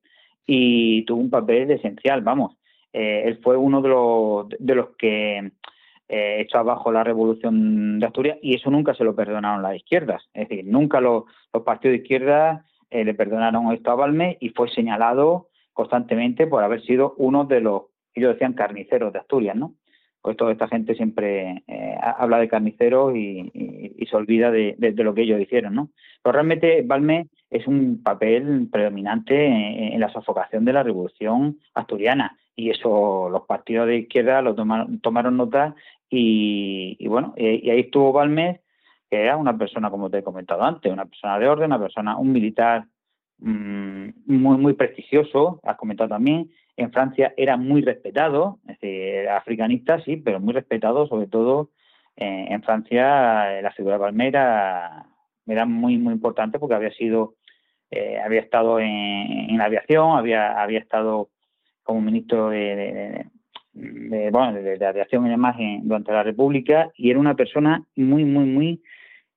y 0.46 1.04
tuvo 1.04 1.20
un 1.20 1.30
papel 1.30 1.70
esencial, 1.70 2.20
vamos. 2.22 2.56
Eh, 2.92 3.22
él 3.26 3.38
fue 3.42 3.56
uno 3.56 3.82
de 3.82 3.88
los, 3.88 4.48
de 4.58 4.74
los 4.74 4.96
que 4.96 5.52
eh, 6.08 6.40
echó 6.40 6.58
abajo 6.58 6.90
la 6.90 7.04
revolución 7.04 7.98
de 7.98 8.06
Asturias 8.06 8.38
y 8.42 8.54
eso 8.54 8.70
nunca 8.70 8.94
se 8.94 9.04
lo 9.04 9.14
perdonaron 9.14 9.62
las 9.62 9.76
izquierdas. 9.76 10.22
Es 10.32 10.48
decir, 10.48 10.64
nunca 10.66 11.00
los, 11.00 11.24
partidos 11.64 11.96
de 11.96 12.02
izquierda 12.02 12.64
eh, 12.90 13.04
le 13.04 13.14
perdonaron 13.14 13.72
esto 13.72 13.90
a 13.90 13.96
Balmes 13.96 14.36
y 14.40 14.50
fue 14.50 14.70
señalado 14.70 15.47
constantemente 15.78 16.48
por 16.48 16.64
haber 16.64 16.82
sido 16.82 17.14
uno 17.18 17.44
de 17.44 17.60
los, 17.60 17.82
ellos 18.12 18.32
decían 18.32 18.54
carniceros 18.54 19.12
de 19.12 19.20
Asturias, 19.20 19.54
¿no? 19.54 19.74
Pues 20.20 20.36
toda 20.36 20.50
esta 20.50 20.66
gente 20.66 20.96
siempre 20.96 21.62
eh, 21.68 21.96
habla 22.02 22.40
de 22.40 22.48
carniceros 22.48 23.14
y, 23.14 23.52
se 24.10 24.16
olvida 24.16 24.50
de, 24.50 24.74
lo 24.96 25.14
que 25.14 25.22
ellos 25.22 25.40
hicieron, 25.40 25.76
¿no? 25.76 25.90
Pero 26.20 26.32
realmente 26.32 26.82
Balme 26.82 27.28
es 27.48 27.68
un 27.68 28.02
papel 28.02 28.68
predominante 28.72 29.94
en, 29.94 30.00
la 30.00 30.08
sofocación 30.08 30.64
de 30.64 30.72
la 30.72 30.82
revolución 30.82 31.58
asturiana 31.74 32.36
y 32.56 32.70
eso 32.70 33.28
los 33.30 33.46
partidos 33.46 33.86
de 33.86 33.98
izquierda 33.98 34.42
lo 34.42 34.56
tomaron, 34.56 34.98
tomaron 34.98 35.36
nota 35.36 35.76
y, 36.10 37.06
bueno, 37.06 37.34
y, 37.36 37.70
ahí 37.70 37.80
estuvo 37.80 38.12
Balmes, 38.12 38.58
que 39.08 39.22
era 39.22 39.36
una 39.36 39.56
persona, 39.56 39.90
como 39.90 40.10
te 40.10 40.18
he 40.18 40.24
comentado 40.24 40.64
antes, 40.64 40.92
una 40.92 41.04
persona 41.04 41.38
de 41.38 41.46
orden, 41.46 41.66
una 41.66 41.78
persona, 41.78 42.16
un 42.16 42.32
militar 42.32 42.86
Mm, 43.40 44.10
muy, 44.26 44.58
muy 44.58 44.72
prestigioso, 44.74 45.60
has 45.62 45.76
comentado 45.76 46.10
también. 46.10 46.50
En 46.76 46.92
Francia 46.92 47.34
era 47.36 47.56
muy 47.56 47.82
respetado, 47.82 48.58
es 48.68 48.80
decir, 48.80 49.28
africanista 49.28 50.00
sí, 50.04 50.16
pero 50.16 50.40
muy 50.40 50.54
respetado, 50.54 51.06
sobre 51.06 51.26
todo 51.26 51.70
eh, 52.16 52.46
en 52.50 52.62
Francia 52.62 53.60
la 53.62 53.72
figura 53.76 53.94
de 53.94 54.00
Palmera 54.00 55.06
era 55.46 55.66
muy, 55.66 55.98
muy 55.98 56.14
importante 56.14 56.58
porque 56.58 56.74
había 56.74 56.92
sido, 56.92 57.34
eh, 57.90 58.18
había 58.24 58.40
estado 58.40 58.80
en, 58.80 59.56
la 59.56 59.64
aviación, 59.64 60.16
había, 60.18 60.60
había 60.60 60.80
estado 60.80 61.30
como 61.82 62.00
ministro 62.00 62.50
de, 62.50 63.26
bueno, 63.72 64.52
de, 64.52 64.86
aviación 64.86 65.26
y 65.26 65.30
demás 65.30 65.56
durante 65.82 66.12
la 66.12 66.22
República 66.22 66.90
y 66.96 67.10
era 67.10 67.18
una 67.18 67.34
persona 67.34 67.82
muy, 67.96 68.24
muy, 68.24 68.44
muy 68.44 68.82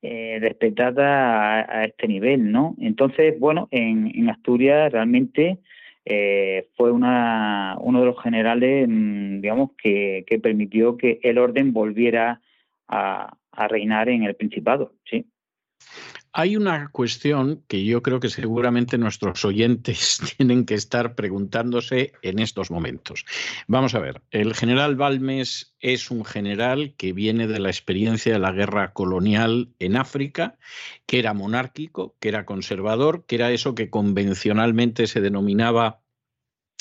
eh, 0.01 0.37
respetada 0.41 1.59
a, 1.59 1.85
este 1.85 2.07
nivel, 2.07 2.51
¿no? 2.51 2.75
Entonces, 2.79 3.39
bueno, 3.39 3.67
en, 3.71 4.29
Asturias 4.29 4.91
realmente 4.91 5.59
eh, 6.05 6.67
fue 6.75 6.91
una, 6.91 7.77
uno 7.79 7.99
de 7.99 8.05
los 8.05 8.21
generales, 8.21 8.87
mm, 8.89 9.41
digamos, 9.41 9.71
que, 9.77 10.25
permitió 10.41 10.97
que 10.97 11.19
el 11.23 11.37
orden 11.37 11.73
volviera 11.73 12.41
a 12.87 13.37
reinar 13.69 14.09
en 14.09 14.23
el 14.23 14.35
Principado, 14.35 14.93
sí. 15.05 15.25
Hay 16.33 16.55
una 16.55 16.89
cuestión 16.89 17.61
que 17.67 17.83
yo 17.83 18.01
creo 18.01 18.21
que 18.21 18.29
seguramente 18.29 18.97
nuestros 18.97 19.43
oyentes 19.43 20.19
tienen 20.37 20.65
que 20.65 20.75
estar 20.75 21.13
preguntándose 21.15 22.13
en 22.21 22.39
estos 22.39 22.71
momentos. 22.71 23.25
Vamos 23.67 23.95
a 23.95 23.99
ver, 23.99 24.21
el 24.31 24.53
general 24.53 24.95
Balmes 24.95 25.73
es 25.81 26.09
un 26.09 26.23
general 26.23 26.93
que 26.95 27.11
viene 27.11 27.47
de 27.47 27.59
la 27.59 27.69
experiencia 27.69 28.31
de 28.31 28.39
la 28.39 28.51
guerra 28.51 28.93
colonial 28.93 29.69
en 29.79 29.97
África, 29.97 30.57
que 31.05 31.19
era 31.19 31.33
monárquico, 31.33 32.15
que 32.19 32.29
era 32.29 32.45
conservador, 32.45 33.25
que 33.25 33.35
era 33.35 33.51
eso 33.51 33.75
que 33.75 33.89
convencionalmente 33.89 35.07
se 35.07 35.21
denominaba 35.21 36.00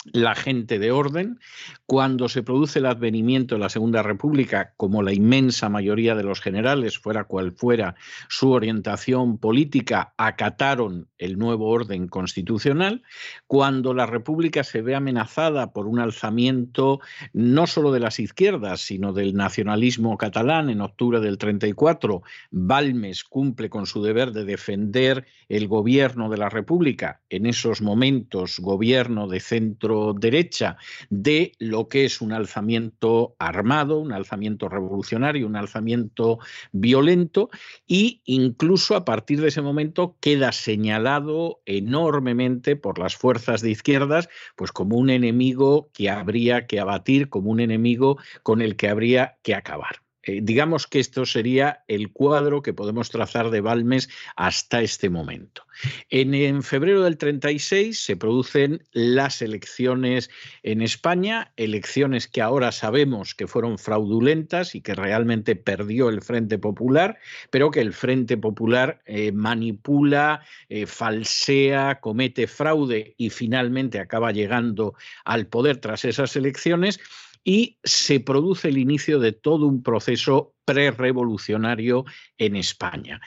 la 0.05 0.35
gente 0.35 0.79
de 0.79 0.93
orden. 0.93 1.41
Cuando 1.87 2.29
se 2.29 2.43
produce 2.43 2.79
el 2.79 2.87
advenimiento 2.87 3.55
de 3.55 3.61
la 3.61 3.69
Segunda 3.69 4.03
República, 4.03 4.73
como 4.77 5.03
la 5.03 5.13
inmensa 5.13 5.69
mayoría 5.69 6.15
de 6.15 6.23
los 6.23 6.41
generales, 6.41 6.99
fuera 6.99 7.25
cual 7.25 7.53
fuera 7.53 7.97
su 8.29 8.51
orientación 8.51 9.39
política, 9.39 10.15
acataron 10.17 11.09
el 11.19 11.39
nuevo 11.39 11.69
orden 11.69 12.09
constitucional. 12.09 13.03
Cuando 13.47 13.93
la 13.93 14.07
República 14.07 14.65
se 14.65 14.83
ve 14.83 14.95
amenazada 14.95 15.73
por 15.73 15.87
un 15.87 15.99
alzamiento 15.99 17.01
no 17.33 17.67
solo 17.67 17.93
de 17.93 18.01
las 18.01 18.21
izquierdas, 18.21 18.81
sino 18.81 19.13
del 19.13 19.35
nacionalismo 19.35 20.17
catalán 20.17 20.71
en 20.71 20.81
octubre 20.81 21.21
del 21.21 21.39
34, 21.39 22.23
Balmes 22.51 23.25
cumple 23.25 23.69
con 23.69 23.87
su 23.87 24.03
deber 24.03 24.33
de 24.33 24.45
defender 24.45 25.27
el 25.49 25.69
gobierno 25.69 26.31
de 26.31 26.39
la 26.39 26.49
República, 26.49 27.21
en 27.29 27.47
esos 27.47 27.83
momentos 27.83 28.61
gobierno 28.61 29.29
de 29.29 29.41
centro 29.41 29.90
centro-derecha 29.91 30.77
de 31.09 31.53
lo 31.59 31.89
que 31.89 32.05
es 32.05 32.21
un 32.21 32.33
alzamiento 32.33 33.35
armado, 33.39 33.99
un 33.99 34.13
alzamiento 34.13 34.69
revolucionario, 34.69 35.47
un 35.47 35.57
alzamiento 35.57 36.39
violento 36.73 37.51
y 37.87 38.23
incluso 38.25 38.95
a 38.97 39.05
partir 39.05 39.41
de 39.41 39.49
ese 39.49 39.63
momento 39.63 40.17
queda 40.21 40.53
señalado 40.53 41.61
enormemente 41.67 42.77
por 42.77 42.99
las 42.99 43.17
fuerzas 43.17 43.61
de 43.63 43.71
izquierdas 43.71 44.29
pues 44.57 44.73
como 44.73 44.97
un 44.97 45.11
enemigo 45.11 45.91
que 45.93 46.11
habría 46.11 46.67
que 46.67 46.81
abatir, 46.81 47.29
como 47.29 47.51
un 47.51 47.61
enemigo 47.61 48.19
con 48.43 48.63
el 48.63 48.77
que 48.77 48.89
habría 48.89 49.39
que 49.43 49.55
acabar. 49.55 50.10
Eh, 50.23 50.41
digamos 50.43 50.87
que 50.87 51.01
esto 51.01 51.25
sería 51.25 51.85
el 51.89 52.13
cuadro 52.13 52.63
que 52.63 52.75
podemos 52.75 53.11
trazar 53.11 53.51
de 53.51 53.61
Balmes 53.61 54.09
hasta 54.37 54.83
este 54.83 55.09
momento. 55.09 55.65
En, 56.11 56.63
febrero 56.63 57.03
del 57.03 57.17
36 57.17 57.99
se 57.99 58.17
producen 58.17 58.83
las 58.93 59.41
elecciones 59.41 60.31
en 60.63 60.83
España, 60.83 61.53
elecciones 61.57 62.29
que 62.29 62.43
ahora 62.43 62.71
sabemos 62.71 63.35
que 63.35 63.47
fueron 63.47 63.79
fraudulentas 63.79 64.75
y 64.75 64.83
que 64.83 64.95
realmente 64.95 65.57
perdió 65.57 66.11
el 66.11 66.21
Frente 66.21 66.59
Popular, 66.59 67.19
pero 67.51 67.71
que 67.71 67.81
el 67.81 67.95
Frente 67.95 68.37
Popular 68.37 69.01
eh, 69.07 69.33
manipula, 69.33 70.43
eh, 70.69 70.87
falsea, 70.87 72.01
comete 72.01 72.47
fraude 72.47 73.15
y 73.17 73.31
finalmente 73.31 74.01
acaba 74.01 74.33
llegando 74.33 74.95
al 75.25 75.47
poder 75.47 75.79
tras 75.79 76.05
esas 76.05 76.37
elecciones 76.37 77.01
y 77.45 77.79
se 77.83 78.21
produce 78.21 78.69
el 78.69 78.79
inicio 78.79 79.19
de 79.19 79.33
todo 79.33 79.67
un 79.67 79.83
proceso 79.83 80.55
prerevolucionario 80.65 82.05
en 82.39 82.57
España. 82.57 83.21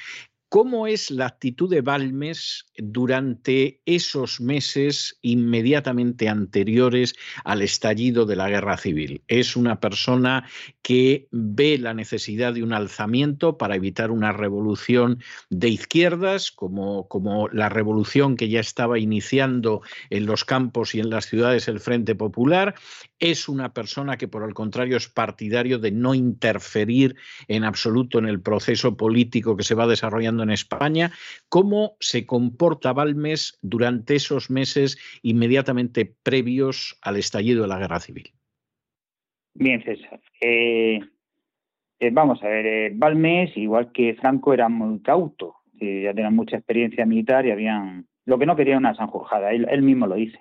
¿Cómo 0.54 0.86
es 0.86 1.10
la 1.10 1.26
actitud 1.26 1.68
de 1.68 1.82
Balmes 1.82 2.68
durante 2.78 3.82
esos 3.88 4.40
meses 4.40 5.18
inmediatamente 5.24 6.30
anteriores 6.30 7.16
al 7.44 7.64
estallido 7.64 8.28
de 8.28 8.36
la 8.36 8.50
guerra 8.50 8.78
civil? 8.78 9.24
Es 9.28 9.56
una 9.56 9.80
persona 9.80 10.48
que 10.84 11.28
ve 11.32 11.80
la 11.80 11.96
necesidad 11.96 12.54
de 12.54 12.62
un 12.62 12.72
alzamiento 12.72 13.58
para 13.58 13.76
evitar 13.76 14.12
una 14.12 14.32
revolución 14.32 15.24
de 15.50 15.70
izquierdas, 15.70 16.52
como, 16.52 17.08
como 17.08 17.50
la 17.50 17.70
revolución 17.70 18.36
que 18.36 18.48
ya 18.48 18.60
estaba 18.60 19.00
iniciando 19.00 19.82
en 20.12 20.28
los 20.28 20.46
campos 20.46 20.94
y 20.94 21.00
en 21.00 21.10
las 21.10 21.26
ciudades 21.26 21.68
el 21.68 21.80
Frente 21.80 22.14
Popular. 22.14 22.76
Es 23.18 23.50
una 23.50 23.74
persona 23.74 24.18
que, 24.18 24.28
por 24.28 24.44
el 24.44 24.54
contrario, 24.54 24.98
es 24.98 25.08
partidario 25.08 25.80
de 25.80 25.90
no 25.90 26.14
interferir 26.14 27.16
en 27.48 27.64
absoluto 27.64 28.20
en 28.20 28.28
el 28.28 28.40
proceso 28.40 28.96
político 28.96 29.58
que 29.58 29.64
se 29.64 29.74
va 29.74 29.88
desarrollando 29.88 30.43
en 30.44 30.52
España. 30.52 31.12
¿Cómo 31.50 31.96
se 32.00 32.26
comporta 32.26 32.94
Balmes 32.94 33.58
durante 33.62 34.16
esos 34.16 34.50
meses 34.50 34.98
inmediatamente 35.22 36.14
previos 36.24 36.98
al 37.02 37.18
estallido 37.18 37.64
de 37.64 37.68
la 37.68 37.80
guerra 37.80 38.00
civil? 38.00 38.34
Bien, 39.54 39.84
César. 39.84 40.20
Eh, 40.42 41.00
eh, 42.00 42.10
vamos 42.12 42.42
a 42.44 42.48
ver, 42.48 42.66
eh, 42.66 42.92
Balmes, 42.94 43.56
igual 43.56 43.92
que 43.92 44.16
Franco, 44.16 44.54
era 44.54 44.70
muy 44.70 45.00
cauto. 45.02 45.56
ya 45.80 46.14
tenían 46.14 46.36
mucha 46.36 46.58
experiencia 46.58 47.06
militar 47.06 47.46
y 47.46 47.52
habían. 47.52 48.08
Lo 48.26 48.40
que 48.40 48.46
no 48.46 48.56
quería 48.56 48.78
una 48.78 48.96
sanjurjada, 48.96 49.52
él, 49.52 49.82
mismo 49.82 50.08
lo 50.08 50.16
dice. 50.16 50.40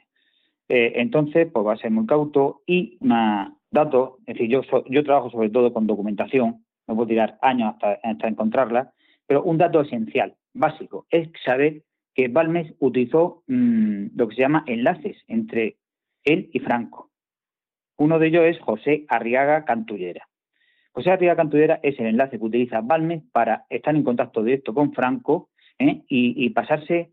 entonces, 0.68 1.49
pues 1.52 1.66
va 1.66 1.73
a 1.75 1.76
ser 1.76 1.90
muy 1.90 2.06
cauto 2.06 2.62
y 2.66 2.97
una 3.00 3.56
dato, 3.73 4.18
es 4.26 4.35
decir, 4.37 4.49
yo, 4.49 4.62
yo 4.88 5.02
trabajo 5.02 5.30
sobre 5.30 5.50
todo 5.50 5.73
con 5.73 5.87
documentación, 5.87 6.64
me 6.87 6.94
puedo 6.94 7.09
tirar 7.09 7.38
años 7.42 7.75
hasta 7.80 8.28
encontrarla, 8.28 8.92
pero 9.32 9.44
un 9.44 9.56
dato 9.56 9.80
esencial, 9.80 10.34
básico, 10.52 11.06
es 11.08 11.30
saber 11.42 11.84
que 12.14 12.28
Balmes 12.28 12.74
utilizó 12.80 13.42
mm, 13.46 14.08
lo 14.14 14.28
que 14.28 14.34
se 14.34 14.42
llama 14.42 14.62
enlaces 14.66 15.16
entre 15.26 15.78
él 16.22 16.50
y 16.52 16.58
Franco. 16.58 17.10
Uno 17.96 18.18
de 18.18 18.26
ellos 18.26 18.44
es 18.44 18.60
José 18.60 19.06
Arriaga 19.08 19.64
Cantullera. 19.64 20.28
José 20.90 21.12
Arriaga 21.12 21.36
Cantullera 21.36 21.80
es 21.82 21.98
el 21.98 22.08
enlace 22.08 22.38
que 22.38 22.44
utiliza 22.44 22.82
Balmes 22.82 23.22
para 23.32 23.64
estar 23.70 23.96
en 23.96 24.02
contacto 24.02 24.44
directo 24.44 24.74
con 24.74 24.92
Franco 24.92 25.48
¿eh? 25.78 26.02
y, 26.10 26.50
pasarse 26.50 27.12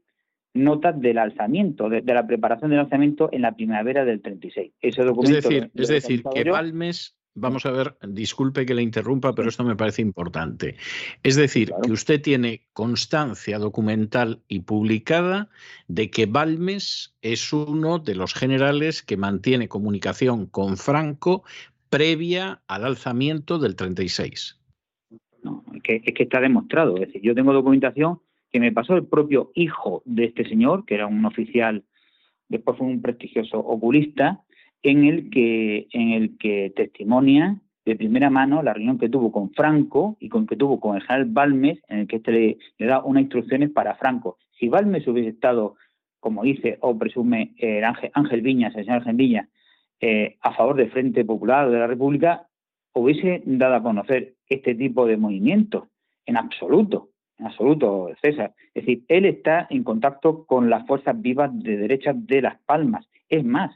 notas 0.54 1.00
del 1.00 1.20
alzamiento, 1.20 1.88
de, 1.88 2.02
la 2.02 2.28
preparación 2.28 2.70
del 2.70 2.82
alzamiento 2.82 3.30
en 3.32 3.44
la 3.44 3.54
primavera 3.54 4.04
del 4.04 4.22
36. 4.22 4.74
Ese 4.82 5.04
documento 5.04 5.38
es 5.38 5.44
decir, 5.46 5.72
es 5.74 5.88
decir 5.88 6.24
que 6.34 6.50
Balmes 6.52 7.18
Vamos 7.36 7.66
a 7.66 7.72
ver, 7.72 7.96
disculpe 8.08 8.66
que 8.66 8.74
le 8.74 8.82
interrumpa, 8.82 9.34
pero 9.34 9.50
esto 9.50 9.64
me 9.64 9.76
parece 9.76 10.02
importante. 10.02 10.76
Es 11.24 11.36
decir, 11.36 11.72
que 11.84 11.92
usted 11.92 12.22
tiene 12.22 12.68
constancia 12.74 13.60
documental 13.60 14.42
y 14.48 14.62
publicada 14.62 15.50
de 15.88 16.10
que 16.10 16.26
Balmes 16.26 17.16
es 17.22 17.54
uno 17.54 18.00
de 18.00 18.16
los 18.16 18.34
generales 18.34 19.04
que 19.04 19.16
mantiene 19.16 19.70
comunicación 19.70 20.48
con 20.48 20.76
Franco 20.76 21.44
previa 21.90 22.62
al 22.68 22.86
alzamiento 22.86 23.60
del 23.60 23.76
36. 23.76 24.60
No, 25.44 25.64
es 25.74 25.84
que, 25.84 26.02
es 26.04 26.14
que 26.14 26.24
está 26.24 26.42
demostrado. 26.42 26.96
Es 26.98 27.08
decir, 27.08 27.22
yo 27.22 27.36
tengo 27.36 27.54
documentación 27.54 28.20
que 28.52 28.60
me 28.60 28.72
pasó 28.72 28.96
el 28.96 29.06
propio 29.06 29.52
hijo 29.56 30.02
de 30.06 30.26
este 30.26 30.48
señor, 30.48 30.86
que 30.86 30.96
era 30.96 31.08
un 31.08 31.24
oficial, 31.26 31.86
después 32.48 32.78
fue 32.78 32.88
un 32.88 33.02
prestigioso 33.02 33.60
oculista, 33.60 34.44
en 34.84 35.04
el 35.04 35.30
que, 35.30 35.88
en 35.92 36.10
el 36.12 36.38
que 36.38 36.72
testimonia 36.76 37.62
de 37.86 37.96
primera 37.96 38.30
mano 38.30 38.62
la 38.62 38.74
reunión 38.74 39.00
que 39.00 39.10
tuvo 39.10 39.32
con 39.32 39.52
Franco 39.52 40.16
y 40.20 40.30
con 40.30 40.46
que 40.46 40.56
tuvo 40.56 40.80
con 40.80 40.96
el 40.96 41.02
general 41.02 41.26
Balmes, 41.26 41.80
en 41.88 42.00
el 42.00 42.08
que 42.08 42.18
este 42.18 42.32
le, 42.78 42.86
da 42.86 43.04
unas 43.04 43.24
instrucciones 43.24 43.72
para 43.72 43.96
Franco. 43.96 44.38
Si 44.60 44.68
Balmes 44.68 45.08
hubiese 45.08 45.30
estado, 45.30 45.76
como 46.20 46.44
dice 46.44 46.78
o 46.82 46.98
presume 46.98 47.54
eh, 47.58 47.84
Ángel, 47.84 48.12
Ángel, 48.14 48.42
Viñas, 48.42 48.76
el 48.76 48.86
señor 48.86 49.08
Ángel 49.08 49.48
eh, 50.02 50.38
a 50.42 50.54
favor 50.54 50.76
del 50.76 50.92
Frente 50.92 51.26
Popular 51.26 51.70
de 51.70 51.80
la 51.80 51.88
República, 51.88 52.48
hubiese 52.94 53.42
dado 53.46 53.76
a 53.76 53.84
conocer 53.84 54.36
este 54.48 54.76
tipo 54.76 55.06
de 55.06 55.18
movimientos, 55.18 55.86
en 56.26 56.38
absoluto, 56.38 57.10
en 57.38 57.48
absoluto, 57.48 58.10
César. 58.22 58.54
Es 58.74 58.86
decir, 58.86 59.04
él 59.08 59.26
está 59.26 59.68
en 59.70 59.84
contacto 59.84 60.46
con 60.46 60.70
las 60.70 60.86
fuerzas 60.86 61.20
vivas 61.20 61.52
de 61.54 61.78
derecha 61.78 62.14
de 62.14 62.42
Las 62.42 62.60
Palmas. 62.62 63.08
Es 63.30 63.44
más, 63.44 63.76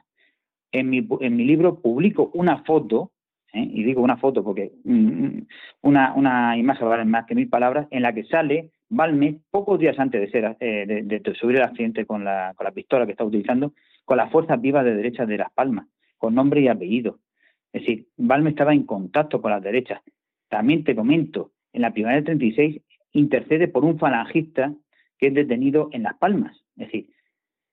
en 0.74 0.90
mi, 0.90 1.46
libro 1.46 1.80
publico 1.80 2.32
una 2.34 2.64
foto, 2.64 3.12
¿eh? 3.54 3.62
y 3.62 3.84
digo 3.84 4.02
una 4.02 4.18
foto 4.18 4.44
porque 4.44 4.74
mm, 4.84 4.94
mm, 4.94 5.48
una, 5.84 6.14
una 6.16 6.58
imagen 6.58 6.90
vale 6.90 7.06
más 7.06 7.26
que 7.26 7.36
mil 7.36 7.48
palabras, 7.48 7.88
en 7.92 8.02
la 8.02 8.14
que 8.14 8.26
sale 8.26 8.72
Balmes 8.90 9.36
pocos 9.50 9.80
días 9.80 9.98
antes 9.98 10.22
de, 10.22 10.30
ser, 10.30 10.58
eh, 10.60 11.04
de, 11.04 11.36
subir 11.36 11.58
el 11.58 11.64
accidente 11.64 12.06
con 12.06 12.24
la, 12.24 12.54
con 12.56 12.66
la 12.66 12.72
pistola 12.72 13.06
que 13.06 13.14
está 13.14 13.24
utilizando, 13.24 13.74
con 14.04 14.18
las 14.18 14.32
fuerzas 14.32 14.60
vivas 14.60 14.84
de 14.84 14.96
derecha 14.96 15.26
de 15.26 15.38
Las 15.38 15.52
Palmas, 15.54 15.88
con 16.18 16.36
nombre 16.36 16.62
y 16.62 16.68
apellido. 16.68 17.20
Es 17.72 17.82
decir, 17.82 18.08
Balmes 18.18 18.52
estaba 18.52 18.74
en 18.74 18.84
contacto 18.84 19.42
con 19.42 19.52
las 19.52 19.64
derechas. 19.64 20.02
También 20.50 20.84
te 20.84 20.96
comento, 20.96 21.52
en 21.72 21.82
la 21.82 21.92
primavera 21.92 22.18
del 22.18 22.26
36 22.26 22.82
intercede 23.14 23.68
por 23.68 23.84
un 23.84 23.98
falangista 23.98 24.74
que 25.18 25.28
es 25.28 25.34
detenido 25.34 25.90
en 25.92 26.04
Las 26.04 26.18
Palmas. 26.18 26.56
Es 26.78 26.88
decir, 26.88 27.08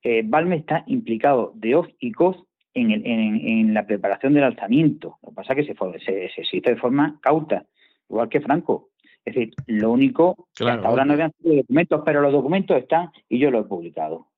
eh, 0.02 0.26
está 0.52 0.84
implicado 0.86 1.52
de 1.54 1.74
off 1.74 1.88
y 1.98 2.12
coz 2.12 2.36
en, 2.74 3.74
la 3.74 3.86
preparación 3.86 4.34
del 4.34 4.44
alzamiento. 4.44 5.18
Lo 5.22 5.30
que 5.30 5.34
pasa 5.34 5.52
es 5.54 5.66
que 5.66 5.74
se, 5.74 6.30
se, 6.34 6.44
se 6.44 6.56
hizo 6.56 6.70
de 6.70 6.76
forma 6.76 7.18
cauta, 7.20 7.64
igual 8.08 8.28
que 8.28 8.40
Franco. 8.40 8.90
Es 9.24 9.34
decir, 9.34 9.54
lo 9.66 9.90
único, 9.92 10.48
claro, 10.54 10.86
ahora 10.86 11.04
no 11.04 11.12
habían 11.12 11.32
sido 11.42 11.56
documentos, 11.56 12.02
pero 12.04 12.22
los 12.22 12.32
documentos 12.32 12.76
están 12.76 13.10
y 13.28 13.38
yo 13.38 13.50
lo 13.50 13.60
he 13.60 13.64
publicado. 13.64 14.28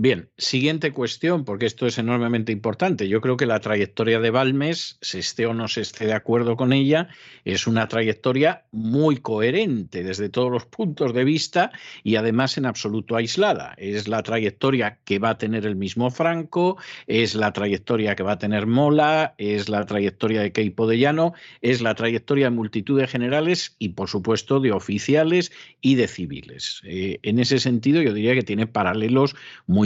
Bien, 0.00 0.30
siguiente 0.38 0.92
cuestión, 0.92 1.44
porque 1.44 1.66
esto 1.66 1.84
es 1.84 1.98
enormemente 1.98 2.52
importante. 2.52 3.08
Yo 3.08 3.20
creo 3.20 3.36
que 3.36 3.46
la 3.46 3.58
trayectoria 3.58 4.20
de 4.20 4.30
Balmes, 4.30 4.96
se 5.00 5.18
esté 5.18 5.44
o 5.46 5.54
no 5.54 5.66
se 5.66 5.80
esté 5.80 6.06
de 6.06 6.12
acuerdo 6.12 6.56
con 6.56 6.72
ella, 6.72 7.08
es 7.44 7.66
una 7.66 7.88
trayectoria 7.88 8.64
muy 8.70 9.16
coherente 9.16 10.04
desde 10.04 10.28
todos 10.28 10.52
los 10.52 10.66
puntos 10.66 11.12
de 11.14 11.24
vista 11.24 11.72
y 12.04 12.14
además 12.14 12.56
en 12.58 12.66
absoluto 12.66 13.16
aislada. 13.16 13.74
Es 13.76 14.06
la 14.06 14.22
trayectoria 14.22 15.00
que 15.04 15.18
va 15.18 15.30
a 15.30 15.38
tener 15.38 15.66
el 15.66 15.74
mismo 15.74 16.12
Franco, 16.12 16.76
es 17.08 17.34
la 17.34 17.52
trayectoria 17.52 18.14
que 18.14 18.22
va 18.22 18.34
a 18.34 18.38
tener 18.38 18.68
Mola, 18.68 19.34
es 19.36 19.68
la 19.68 19.84
trayectoria 19.84 20.42
de 20.42 20.52
Keipo 20.52 20.86
de 20.86 21.00
Llano, 21.00 21.32
es 21.60 21.82
la 21.82 21.96
trayectoria 21.96 22.44
de 22.44 22.50
multitud 22.54 23.00
de 23.00 23.08
generales 23.08 23.74
y, 23.80 23.88
por 23.88 24.08
supuesto, 24.08 24.60
de 24.60 24.70
oficiales 24.70 25.50
y 25.80 25.96
de 25.96 26.06
civiles. 26.06 26.82
Eh, 26.84 27.18
en 27.24 27.40
ese 27.40 27.58
sentido, 27.58 28.00
yo 28.00 28.12
diría 28.12 28.34
que 28.34 28.44
tiene 28.44 28.68
paralelos 28.68 29.34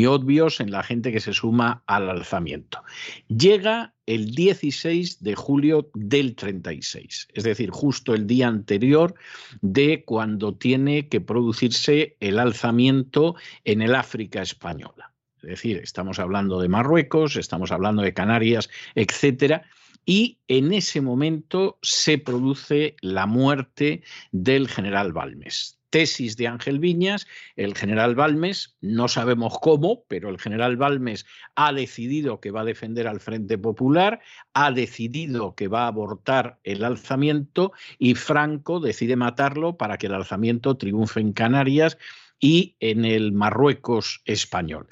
muy 0.03 0.07
obvios 0.07 0.61
en 0.61 0.71
la 0.71 0.83
gente 0.83 1.12
que 1.12 1.21
se 1.21 1.33
suma 1.33 1.85
al 1.87 2.11
alzamiento. 2.11 2.83
Llega 3.29 3.95
el 4.07 4.35
16 4.35 5.23
de 5.23 5.35
julio 5.37 5.91
del 5.95 6.35
36, 6.35 7.29
es 7.33 7.45
decir, 7.45 7.71
justo 7.71 8.15
el 8.15 8.27
día 8.27 8.49
anterior 8.49 9.15
de 9.61 10.05
cuando 10.05 10.57
tiene 10.57 11.09
que 11.09 11.21
producirse 11.21 12.17
el 12.19 12.41
alzamiento 12.41 13.37
en 13.65 13.81
el 13.83 13.95
África 13.95 14.43
española. 14.43 15.12
Es 15.37 15.51
decir, 15.51 15.79
estamos 15.79 16.19
hablando 16.19 16.61
de 16.61 16.69
Marruecos, 16.69 17.37
estamos 17.37 17.71
hablando 17.71 18.03
de 18.03 18.12
Canarias, 18.12 18.71
etcétera, 18.97 19.62
y 20.05 20.38
en 20.49 20.73
ese 20.73 21.01
momento 21.01 21.79
se 21.83 22.19
produce 22.19 22.97
la 23.03 23.27
muerte 23.27 24.03
del 24.33 24.67
general 24.69 25.12
Balmes 25.12 25.79
tesis 25.92 26.37
de 26.38 26.48
Ángel 26.48 26.81
Viñas, 26.81 27.28
el 27.55 27.76
general 27.76 28.16
Balmes, 28.16 28.76
no 28.81 29.09
sabemos 29.09 29.59
cómo, 29.61 30.05
pero 30.09 30.31
el 30.31 30.40
general 30.40 30.76
Balmes 30.76 31.26
ha 31.55 31.72
decidido 31.72 32.40
que 32.40 32.50
va 32.50 32.62
a 32.62 32.64
defender 32.64 33.07
al 33.07 33.20
Frente 33.20 33.59
Popular, 33.59 34.20
ha 34.55 34.72
decidido 34.72 35.55
que 35.55 35.68
va 35.68 35.85
a 35.85 35.88
abortar 35.88 36.59
el 36.64 36.83
alzamiento 36.83 37.72
y 37.98 38.14
Franco 38.14 38.81
decide 38.81 39.16
matarlo 39.16 39.76
para 39.76 39.98
que 39.98 40.07
el 40.07 40.14
alzamiento 40.14 40.76
triunfe 40.78 41.20
en 41.20 41.35
Canarias 41.35 41.98
y 42.40 42.74
en 42.81 43.05
el 43.05 43.33
Marruecos 43.33 44.22
español. 44.24 44.88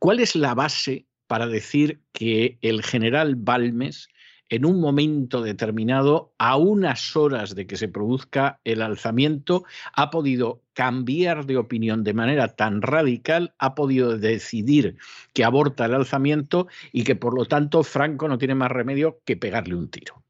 ¿Cuál 0.00 0.18
es 0.18 0.34
la 0.34 0.54
base 0.54 1.06
para 1.28 1.46
decir 1.46 2.00
que 2.12 2.58
el 2.60 2.82
general 2.82 3.36
Balmes 3.36 4.08
en 4.50 4.66
un 4.66 4.80
momento 4.80 5.42
determinado, 5.42 6.32
a 6.36 6.56
unas 6.56 7.16
horas 7.16 7.54
de 7.54 7.68
que 7.68 7.76
se 7.76 7.88
produzca 7.88 8.60
el 8.64 8.82
alzamiento, 8.82 9.64
ha 9.94 10.10
podido 10.10 10.60
cambiar 10.74 11.46
de 11.46 11.56
opinión 11.56 12.02
de 12.02 12.14
manera 12.14 12.48
tan 12.48 12.82
radical, 12.82 13.54
ha 13.58 13.76
podido 13.76 14.18
decidir 14.18 14.96
que 15.32 15.44
aborta 15.44 15.86
el 15.86 15.94
alzamiento 15.94 16.66
y 16.92 17.04
que 17.04 17.14
por 17.14 17.34
lo 17.34 17.44
tanto 17.44 17.84
Franco 17.84 18.26
no 18.26 18.38
tiene 18.38 18.56
más 18.56 18.72
remedio 18.72 19.20
que 19.24 19.36
pegarle 19.36 19.76
un 19.76 19.88
tiro. 19.88 20.24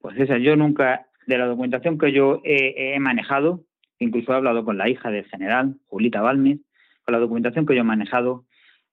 Pues 0.00 0.18
esa, 0.18 0.36
yo 0.36 0.54
nunca, 0.54 1.06
de 1.26 1.38
la 1.38 1.46
documentación 1.46 1.96
que 1.96 2.12
yo 2.12 2.42
he, 2.44 2.98
manejado, 3.00 3.64
incluso 3.98 4.32
he 4.32 4.36
hablado 4.36 4.64
con 4.64 4.76
la 4.76 4.90
hija 4.90 5.10
del 5.10 5.24
general, 5.24 5.76
Julita 5.86 6.20
Balmes, 6.20 6.58
con 7.04 7.12
la 7.12 7.18
documentación 7.18 7.64
que 7.64 7.74
yo 7.74 7.80
he 7.80 7.84
manejado, 7.84 8.44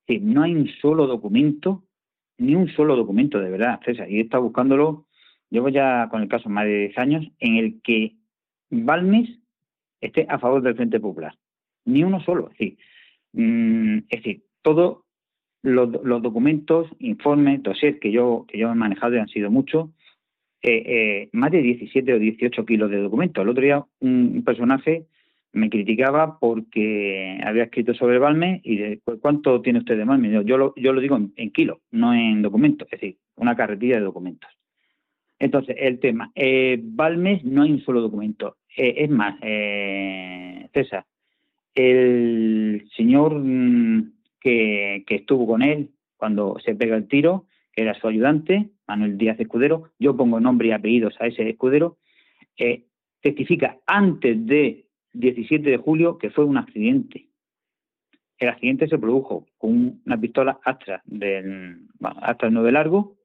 no 0.07 0.43
hay 0.43 0.55
un 0.55 0.67
solo 0.81 1.07
documento 1.07 1.83
ni 2.39 2.55
un 2.55 2.67
solo 2.69 2.95
documento, 2.95 3.39
de 3.39 3.51
verdad, 3.51 3.79
César. 3.85 4.09
Y 4.09 4.17
he 4.17 4.21
estado 4.21 4.43
buscándolo, 4.43 5.05
llevo 5.49 5.69
ya 5.69 6.07
con 6.09 6.21
el 6.21 6.29
caso 6.29 6.49
más 6.49 6.65
de 6.65 6.87
10 6.87 6.97
años, 6.97 7.31
en 7.39 7.57
el 7.57 7.81
que 7.81 8.15
Balmes 8.69 9.29
esté 10.01 10.25
a 10.29 10.39
favor 10.39 10.61
del 10.61 10.75
Frente 10.75 10.99
Popular. 10.99 11.35
Ni 11.85 12.03
uno 12.03 12.21
solo. 12.21 12.49
Es 12.51 12.57
decir, 12.57 12.77
mm, 13.33 14.41
todos 14.61 14.99
los, 15.61 15.91
documentos, 16.21 16.87
informes, 16.99 17.61
dossiers 17.61 17.99
que 17.99 18.11
yo, 18.11 18.45
que 18.47 18.57
yo 18.57 18.71
he 18.71 18.75
manejado 18.75 19.15
y 19.15 19.19
han 19.19 19.27
sido 19.27 19.51
muchos, 19.51 19.89
eh, 20.61 20.83
eh, 20.85 21.29
más 21.33 21.51
de 21.51 21.61
17 21.61 22.13
o 22.13 22.19
18 22.19 22.65
kilos 22.65 22.89
de 22.89 22.97
documentos. 22.97 23.41
El 23.41 23.49
otro 23.49 23.63
día 23.63 23.85
un 23.99 24.43
personaje 24.45 25.07
me 25.51 25.69
criticaba 25.69 26.37
porque 26.39 27.39
había 27.43 27.63
escrito 27.63 27.93
sobre 27.93 28.19
Balmes 28.19 28.61
y 28.63 28.77
de 28.77 29.01
pues, 29.03 29.19
cuánto 29.19 29.61
tiene 29.61 29.79
usted 29.79 29.97
de 29.97 30.05
Balmes. 30.05 30.45
Yo 30.45 30.57
lo, 30.57 30.73
yo 30.75 30.93
lo 30.93 31.01
digo 31.01 31.19
en, 31.35 31.51
kilos, 31.51 31.79
no 31.91 32.13
en 32.13 32.41
documentos, 32.41 32.87
es 32.91 32.99
decir, 32.99 33.17
una 33.35 33.55
carretilla 33.55 33.95
de 33.95 34.03
documentos. 34.03 34.49
Entonces, 35.39 35.75
el 35.79 35.99
tema, 35.99 36.31
eh, 36.35 36.79
Balmes 36.81 37.43
no 37.45 37.63
hay 37.63 37.71
un 37.71 37.81
solo 37.81 38.01
documento. 38.01 38.57
Eh, 38.75 38.95
es 38.97 39.09
más, 39.09 39.37
eh, 39.41 40.67
César, 40.73 41.05
el 41.73 42.87
señor 42.95 43.39
mm, 43.39 44.13
que, 44.39 45.03
que 45.07 45.15
estuvo 45.15 45.47
con 45.47 45.61
él 45.61 45.89
cuando 46.17 46.57
se 46.63 46.75
pega 46.75 46.97
el 46.97 47.07
tiro, 47.07 47.45
que 47.73 47.83
era 47.83 47.93
su 47.93 48.07
ayudante, 48.07 48.69
Manuel 48.87 49.17
Díaz 49.17 49.39
Escudero, 49.39 49.91
yo 49.99 50.17
pongo 50.17 50.39
nombre 50.39 50.67
y 50.67 50.71
apellidos 50.71 51.15
a 51.19 51.27
ese 51.27 51.49
escudero, 51.49 51.97
eh, 52.57 52.83
testifica 53.21 53.77
antes 53.87 54.45
de 54.45 54.85
17 55.13 55.69
de 55.69 55.77
julio 55.77 56.17
que 56.17 56.29
fue 56.29 56.45
un 56.45 56.57
accidente. 56.57 57.27
El 58.37 58.49
accidente 58.49 58.87
se 58.87 58.97
produjo 58.97 59.47
con 59.57 60.01
una 60.05 60.19
pistola 60.19 60.59
Astra 60.63 61.01
del 61.05 61.87
Astra 62.01 62.49
9 62.49 62.71
largo 62.71 63.17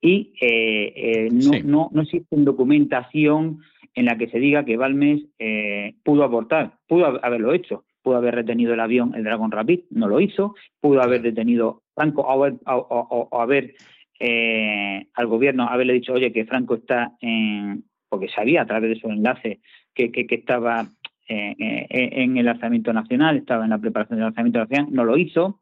y 0.00 0.32
eh, 0.40 0.92
eh, 0.96 1.28
no, 1.64 1.90
no, 1.92 2.02
existe 2.02 2.36
documentación 2.36 3.60
en 3.94 4.04
la 4.06 4.16
que 4.16 4.28
se 4.28 4.38
diga 4.38 4.64
que 4.64 4.76
Balmes 4.76 5.22
eh, 5.38 5.94
pudo 6.04 6.24
abortar, 6.24 6.78
pudo 6.86 7.22
haberlo 7.22 7.52
hecho, 7.52 7.84
pudo 8.02 8.16
haber 8.16 8.34
retenido 8.34 8.72
el 8.72 8.80
avión, 8.80 9.14
el 9.14 9.24
Dragon 9.24 9.50
Rapid, 9.50 9.80
no 9.90 10.08
lo 10.08 10.20
hizo, 10.20 10.54
pudo 10.80 11.02
haber 11.02 11.20
detenido 11.20 11.82
Franco 11.94 12.22
o 12.22 13.40
haber, 13.40 13.74
al 14.20 15.26
gobierno 15.26 15.68
haberle 15.68 15.94
dicho, 15.94 16.14
oye, 16.14 16.32
que 16.32 16.46
Franco 16.46 16.76
está 16.76 17.12
en, 17.20 17.84
porque 18.08 18.28
sabía 18.28 18.62
a 18.62 18.66
través 18.66 18.90
de 18.90 19.00
su 19.00 19.08
enlace 19.08 19.60
que, 19.92 20.10
que 20.10 20.34
estaba 20.34 20.86
eh, 21.32 21.86
eh, 21.88 22.10
en 22.24 22.36
el 22.38 22.44
lanzamiento 22.44 22.92
nacional, 22.92 23.36
estaba 23.36 23.62
en 23.62 23.70
la 23.70 23.78
preparación 23.78 24.18
del 24.18 24.24
lanzamiento 24.24 24.58
nacional, 24.58 24.88
no 24.90 25.04
lo 25.04 25.16
hizo. 25.16 25.60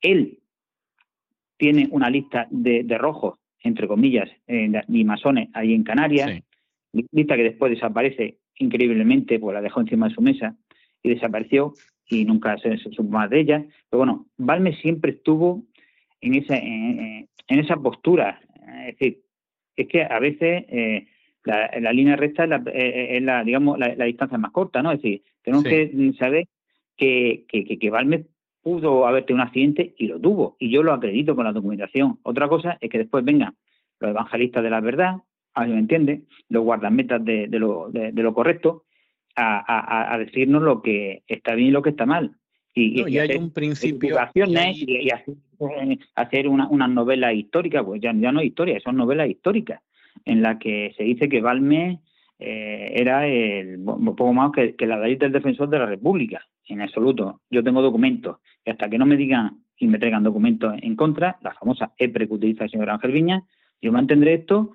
Él 0.00 0.38
tiene 1.56 1.88
una 1.90 2.08
lista 2.08 2.46
de, 2.50 2.86
rojos, 2.96 3.40
entre 3.64 3.88
comillas, 3.88 4.30
eh, 4.46 4.70
y 4.86 5.04
masones 5.04 5.48
ahí 5.54 5.74
en 5.74 5.82
Canarias, 5.82 6.40
lista 6.92 7.34
que 7.34 7.42
después 7.42 7.72
desaparece 7.72 8.38
increíblemente, 8.58 9.40
pues 9.40 9.54
la 9.54 9.60
dejó 9.60 9.80
encima 9.80 10.08
de 10.08 10.14
su 10.14 10.22
mesa 10.22 10.56
y 11.02 11.08
desapareció 11.08 11.74
y 12.06 12.24
nunca 12.24 12.56
se, 12.58 12.78
supo 12.78 13.02
más 13.02 13.28
de 13.28 13.40
ella. 13.40 13.66
Pero 13.88 13.98
bueno, 13.98 14.26
Balme 14.36 14.76
siempre 14.76 15.10
estuvo 15.10 15.64
en 16.20 16.34
esa, 16.34 16.56
en, 16.56 17.28
esa 17.48 17.74
postura. 17.74 18.40
Es 18.86 18.98
decir, 18.98 19.22
es 19.74 19.88
que 19.88 20.04
a 20.04 20.20
veces 20.20 20.64
la, 21.44 21.92
línea 21.92 22.16
recta 22.16 22.44
es 22.44 22.50
la, 22.50 22.62
eh, 22.66 23.18
eh, 23.18 23.42
digamos, 23.44 23.78
la, 23.78 24.04
distancia 24.04 24.38
más 24.38 24.52
corta, 24.52 24.82
¿no? 24.82 24.92
Es 24.92 25.02
decir, 25.02 25.22
tenemos 25.42 25.64
que 25.64 26.12
saber 26.18 26.48
que, 26.96 27.44
que, 27.48 27.78
que, 27.78 27.90
Balmes 27.90 28.26
pudo 28.62 29.06
haber 29.06 29.24
tenido 29.24 29.42
un 29.42 29.48
accidente 29.48 29.94
y 29.96 30.06
lo 30.06 30.20
tuvo, 30.20 30.56
y 30.58 30.70
yo 30.70 30.82
lo 30.82 30.92
acredito 30.92 31.34
con 31.34 31.44
la 31.44 31.52
documentación. 31.52 32.18
Otra 32.22 32.48
cosa 32.48 32.76
es 32.80 32.90
que 32.90 32.98
después 32.98 33.24
vengan 33.24 33.56
los 34.00 34.10
evangelistas 34.10 34.62
de 34.62 34.70
la 34.70 34.80
verdad, 34.80 35.16
a 35.54 35.66
me 35.66 35.78
entiende, 35.78 36.22
los 36.48 36.62
guardametas 36.62 37.24
de, 37.24 37.48
de, 37.48 37.58
lo, 37.58 37.90
de, 37.90 38.12
lo 38.12 38.34
correcto, 38.34 38.84
a, 39.36 40.12
a, 40.12 40.18
decirnos 40.18 40.62
lo 40.62 40.82
que 40.82 41.22
está 41.26 41.54
bien 41.54 41.68
y 41.68 41.70
lo 41.70 41.82
que 41.82 41.90
está 41.90 42.04
mal. 42.04 42.36
Y, 42.74 43.08
y, 43.08 43.18
hay 43.18 43.36
un 43.36 43.50
principio. 43.50 44.16
Y, 44.34 45.10
hacer, 46.14 46.48
una, 46.48 46.68
una 46.68 46.86
novela 46.86 47.32
histórica, 47.32 47.82
pues 47.82 48.00
ya, 48.00 48.12
ya 48.14 48.32
no 48.32 48.40
es 48.40 48.46
historia, 48.46 48.78
son 48.80 48.96
novelas 48.96 49.28
históricas 49.28 49.80
en 50.24 50.42
la 50.42 50.58
que 50.58 50.92
se 50.96 51.04
dice 51.04 51.28
que 51.28 51.40
Balme 51.40 52.00
eh, 52.38 52.92
era 52.94 53.26
el, 53.26 53.82
poco 53.84 54.32
más 54.32 54.52
que, 54.52 54.86
la 54.86 54.98
ley 54.98 55.16
del 55.16 55.32
defensor 55.32 55.68
de 55.68 55.78
la 55.78 55.86
República, 55.86 56.46
en 56.66 56.80
absoluto. 56.80 57.40
Yo 57.50 57.62
tengo 57.62 57.82
documentos 57.82 58.38
y 58.64 58.70
hasta 58.70 58.88
que 58.88 58.98
no 58.98 59.06
me 59.06 59.16
digan 59.16 59.58
y 59.76 59.86
me 59.86 59.98
traigan 59.98 60.22
documentos 60.22 60.74
en 60.82 60.94
contra, 60.94 61.38
la 61.42 61.54
famosa 61.54 61.92
EPRE 61.96 62.28
que 62.28 62.34
utiliza 62.34 62.64
el 62.64 62.70
señor 62.70 62.90
Ángel 62.90 63.12
Viña, 63.12 63.42
yo 63.80 63.92
mantendré 63.92 64.34
esto 64.34 64.72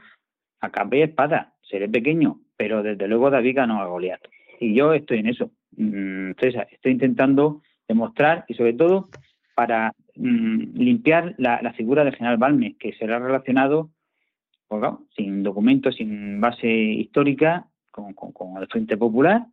a 0.61 0.71
capa 0.71 0.95
y 0.95 1.01
espada. 1.03 1.53
Seré 1.61 1.87
pequeño, 1.87 2.39
pero 2.57 2.83
desde 2.83 3.07
luego 3.07 3.29
David 3.29 3.55
ganó 3.55 3.81
a 3.81 3.87
Goliat. 3.87 4.21
Y 4.59 4.73
yo 4.73 4.93
estoy 4.93 5.19
en 5.19 5.27
eso. 5.27 5.51
Mm, 5.77 6.31
César, 6.39 6.67
estoy 6.71 6.93
intentando 6.93 7.61
demostrar 7.87 8.45
y 8.47 8.55
sobre 8.55 8.73
todo 8.73 9.09
para 9.55 9.93
mm, 10.15 10.75
limpiar 10.75 11.35
la, 11.37 11.73
figura 11.73 12.03
del 12.03 12.15
general 12.15 12.37
Balme, 12.37 12.75
que 12.79 12.93
será 12.93 13.19
relacionado 13.19 13.89
sin 15.15 15.43
documentos, 15.43 15.95
sin 15.95 16.39
base 16.41 16.67
histórica, 16.67 17.67
con, 17.91 18.13
el 18.61 18.67
Frente 18.67 18.97
Popular, 18.97 19.45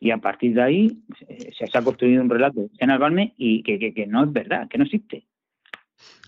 y 0.00 0.10
a 0.10 0.18
partir 0.18 0.54
de 0.54 0.62
ahí 0.62 0.98
eh, 1.28 1.50
se, 1.56 1.76
ha 1.76 1.82
construido 1.82 2.22
un 2.22 2.30
relato 2.30 2.68
en 2.78 2.90
Albalme 2.90 3.34
y 3.36 3.62
que, 3.62 4.06
no 4.06 4.24
es 4.24 4.32
verdad, 4.32 4.68
que 4.68 4.78
no 4.78 4.84
existe. 4.84 5.26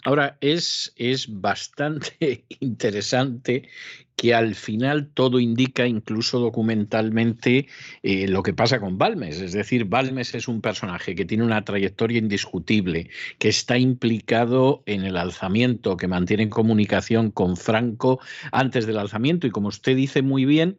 Ahora, 0.04 0.38
es, 0.40 0.92
es 0.96 1.40
bastante 1.40 2.46
interesante 2.60 3.68
que 4.16 4.34
al 4.34 4.54
final 4.54 5.10
todo 5.14 5.40
indica, 5.40 5.86
incluso 5.86 6.38
documentalmente, 6.40 7.68
eh, 8.02 8.28
lo 8.28 8.42
que 8.42 8.52
pasa 8.52 8.78
con 8.78 8.98
Balmes. 8.98 9.40
Es 9.40 9.52
decir, 9.52 9.86
Balmes 9.86 10.34
es 10.34 10.46
un 10.46 10.60
personaje 10.60 11.14
que 11.14 11.24
tiene 11.24 11.44
una 11.44 11.64
trayectoria 11.64 12.18
indiscutible, 12.18 13.08
que 13.38 13.48
está 13.48 13.78
implicado 13.78 14.82
en 14.84 15.04
el 15.04 15.16
alzamiento, 15.16 15.96
que 15.96 16.06
mantiene 16.08 16.50
comunicación 16.50 17.30
con 17.30 17.56
Franco 17.56 18.20
antes 18.52 18.86
del 18.86 18.98
alzamiento 18.98 19.46
y 19.46 19.50
como 19.50 19.68
usted 19.68 19.96
dice 19.96 20.20
muy 20.20 20.44
bien, 20.44 20.78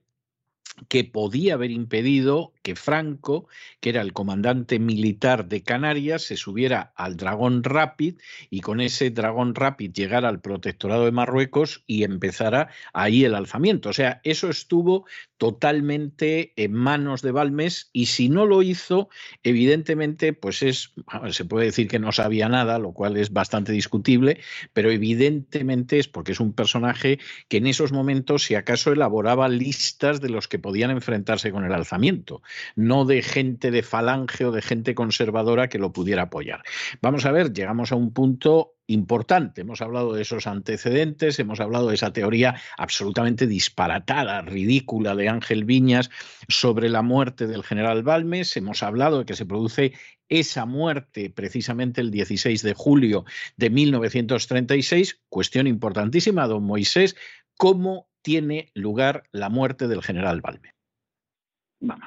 que 0.88 1.04
podía 1.04 1.56
haber 1.56 1.72
impedido 1.72 2.54
que 2.64 2.76
Franco, 2.76 3.48
que 3.80 3.90
era 3.90 4.02
el 4.02 4.14
comandante 4.14 4.80
militar 4.80 5.48
de 5.48 5.64
Canarias, 5.64 6.24
se 6.24 6.38
subiera 6.38 6.94
al 6.96 7.18
Dragón 7.18 7.64
Rapid 7.64 8.16
y 8.50 8.62
con 8.62 8.82
ese 8.82 9.10
Dragón 9.10 9.56
Rapid 9.56 9.92
llegara 9.92 10.30
al 10.30 10.42
protectorado 10.42 11.06
de 11.06 11.12
Marruecos 11.12 11.84
y 11.88 12.04
empezara 12.04 12.70
ahí 12.94 13.26
el 13.26 13.36
alzamiento. 13.36 13.90
O 13.90 13.94
sea, 13.94 14.22
eso 14.24 14.50
estuvo 14.50 15.06
totalmente 15.38 16.54
en 16.56 16.74
manos 16.74 17.22
de 17.22 17.32
Balmes 17.32 17.90
y 17.94 18.06
si 18.08 18.30
no 18.30 18.46
lo 18.46 18.62
hizo, 18.62 19.10
evidentemente, 19.44 20.34
pues 20.34 20.62
es, 20.62 20.94
se 21.32 21.46
puede 21.46 21.66
decir 21.66 21.88
que 21.88 22.00
no 22.00 22.12
sabía 22.12 22.48
nada, 22.48 22.78
lo 22.78 22.94
cual 22.94 23.18
es 23.18 23.34
bastante 23.34 23.72
discutible, 23.72 24.40
pero 24.74 24.92
evidentemente 24.92 25.98
es 25.98 26.08
porque 26.08 26.34
es 26.34 26.40
un 26.40 26.54
personaje 26.54 27.20
que 27.48 27.58
en 27.58 27.68
esos 27.68 27.92
momentos, 27.92 28.44
si 28.44 28.56
acaso, 28.56 28.92
elaboraba 28.92 29.50
listas 29.50 30.22
de 30.22 30.30
los 30.30 30.48
que 30.48 30.60
podían 30.62 30.92
enfrentarse 30.92 31.52
con 31.52 31.66
el 31.66 31.74
alzamiento. 31.74 32.42
no 32.76 33.06
de 33.06 33.22
gente 33.22 33.72
de 33.72 33.84
falange 33.84 34.46
o 34.46 34.52
de 34.52 34.62
gente 34.62 34.96
conservadora 34.96 35.70
que 35.70 35.80
lo 35.80 35.92
pudiera 35.92 36.24
apoyar. 36.24 36.64
Vamos 37.02 37.26
a 37.26 37.32
ver, 37.32 37.54
llegamos 37.54 37.92
a 37.92 37.96
un 37.96 38.14
punto 38.14 38.76
importante. 38.88 39.62
Hemos 39.62 39.82
hablado 39.82 40.14
de 40.14 40.22
esos 40.22 40.48
antecedentes, 40.48 41.40
hemos 41.40 41.60
hablado 41.60 41.88
de 41.88 41.96
esa 41.96 42.14
teoría 42.14 42.56
absolutamente 42.78 43.48
disparatada, 43.48 44.42
ridícula 44.42 45.16
de 45.16 45.30
Ángel 45.30 45.64
Viñas 45.64 46.10
sobre 46.48 46.90
la 46.90 47.02
muerte 47.02 47.48
del 47.48 47.64
general 47.64 48.04
Balmes, 48.04 48.56
hemos 48.58 48.84
hablado 48.84 49.20
de 49.20 49.26
que 49.26 49.36
se 49.36 49.46
produce 49.46 49.94
esa 50.30 50.66
muerte 50.66 51.30
precisamente 51.30 52.02
el 52.02 52.12
16 52.12 52.62
de 52.62 52.74
julio 52.74 53.26
de 53.58 53.70
1936, 53.70 55.20
cuestión 55.30 55.68
importantísima, 55.68 56.48
don 56.48 56.64
Moisés, 56.64 57.16
¿cómo 57.58 58.11
tiene 58.22 58.70
lugar 58.74 59.24
la 59.32 59.50
muerte 59.50 59.88
del 59.88 60.02
general 60.02 60.42
Balmes? 60.42 60.74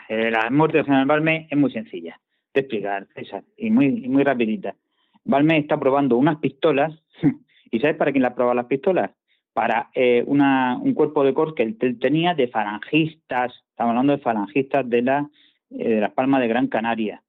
Eh, 0.09 0.31
la 0.31 0.51
muerte 0.51 0.79
del 0.79 0.87
general 0.87 1.07
Balmes 1.07 1.47
es 1.51 1.59
muy 1.59 1.73
sencilla 1.73 2.21
de 2.53 2.61
explicar, 2.61 3.09
y 3.57 3.71
muy, 3.71 3.91
muy 4.09 4.23
rapidita. 4.23 4.77
Balmes 5.25 5.63
está 5.63 5.79
probando 5.79 6.17
unas 6.17 6.39
pistolas, 6.39 6.93
¿y 7.71 7.81
sabes 7.81 7.97
para 7.97 8.13
quién 8.13 8.23
la 8.23 8.35
prueba 8.35 8.55
las 8.55 8.67
pistolas? 8.67 9.11
Para 9.53 9.91
eh, 9.95 10.23
un 10.27 10.95
cuerpo 10.95 11.25
de 11.25 11.35
corps 11.35 11.55
que 11.55 11.63
él 11.63 11.99
tenía 12.01 12.35
de 12.35 12.49
falangistas, 12.49 13.53
estamos 13.71 13.91
hablando 13.91 14.13
de 14.17 14.23
falangistas 14.23 14.89
de, 14.89 15.03
la, 15.03 15.29
eh, 15.71 15.89
de 15.95 16.01
las 16.01 16.13
Palmas 16.13 16.41
de 16.41 16.49
Gran 16.49 16.69
Canaria. 16.69 17.21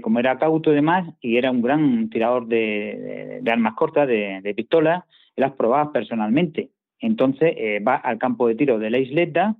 Como 0.00 0.20
era 0.20 0.38
cauto 0.38 0.70
y 0.70 0.76
demás, 0.76 1.12
y 1.20 1.38
era 1.38 1.50
un 1.50 1.60
gran 1.60 2.08
tirador 2.08 2.46
de, 2.46 3.42
armas 3.50 3.74
cortas, 3.74 4.06
de, 4.06 4.52
pistolas, 4.54 5.02
las 5.34 5.54
probaba 5.54 5.90
personalmente. 5.90 6.70
Entonces 7.02 7.54
va 7.86 7.96
al 7.96 8.16
campo 8.16 8.48
de 8.48 8.54
tiro 8.54 8.78
de 8.78 8.88
la 8.88 8.98
isleta 8.98 9.56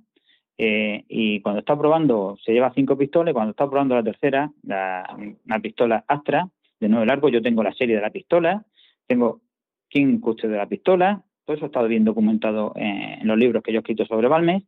y 0.57 1.41
cuando 1.41 1.59
está 1.59 1.77
probando, 1.77 2.37
se 2.43 2.53
lleva 2.53 2.73
cinco 2.73 2.97
pistolas, 2.97 3.33
cuando 3.33 3.51
está 3.51 3.69
probando 3.69 3.95
la 3.95 4.03
tercera, 4.03 4.49
una 4.63 5.59
pistola 5.61 6.03
Astra, 6.07 6.47
de 6.79 6.89
nuevo 6.89 7.05
largo. 7.05 7.29
Yo 7.29 7.41
tengo 7.41 7.61
la 7.61 7.73
serie 7.73 7.95
de 7.95 8.01
la 8.01 8.09
pistola, 8.09 8.65
tengo 9.05 9.41
quién 9.89 10.19
de 10.21 10.57
la 10.57 10.67
pistola, 10.67 11.23
todo 11.45 11.55
eso 11.55 11.65
ha 11.65 11.67
estado 11.67 11.87
bien 11.87 12.05
documentado 12.05 12.73
en 12.75 13.27
los 13.27 13.37
libros 13.37 13.63
que 13.63 13.71
yo 13.71 13.79
he 13.79 13.81
escrito 13.81 14.05
sobre 14.05 14.27
Balmes. 14.27 14.63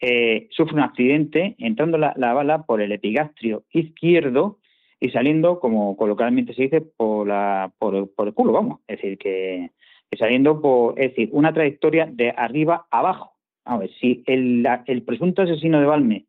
Eh, 0.00 0.48
sufre 0.50 0.74
un 0.74 0.80
accidente 0.80 1.54
entrando 1.58 1.98
la, 1.98 2.14
bala 2.16 2.62
por 2.64 2.80
el 2.80 2.92
epigastrio 2.92 3.64
izquierdo 3.72 4.58
y 5.00 5.10
saliendo, 5.10 5.60
como 5.60 5.96
coloquialmente 5.96 6.54
se 6.54 6.62
dice, 6.62 6.80
por, 6.80 7.28
la, 7.28 7.72
por, 7.78 7.94
el 7.94 8.34
culo, 8.34 8.52
vamos. 8.52 8.80
Es 8.88 9.00
decir, 9.00 9.16
que, 9.16 9.70
saliendo 10.16 10.60
por, 10.60 10.98
es 11.00 11.10
decir, 11.10 11.28
una 11.32 11.52
trayectoria 11.52 12.06
de 12.06 12.30
arriba 12.30 12.86
a 12.90 12.98
abajo. 13.00 13.32
A 13.64 13.76
ver, 13.76 13.90
si 14.00 14.22
el, 14.26 14.66
el 14.86 15.02
presunto 15.02 15.42
asesino 15.42 15.80
de 15.80 15.86
Balmes 15.86 16.24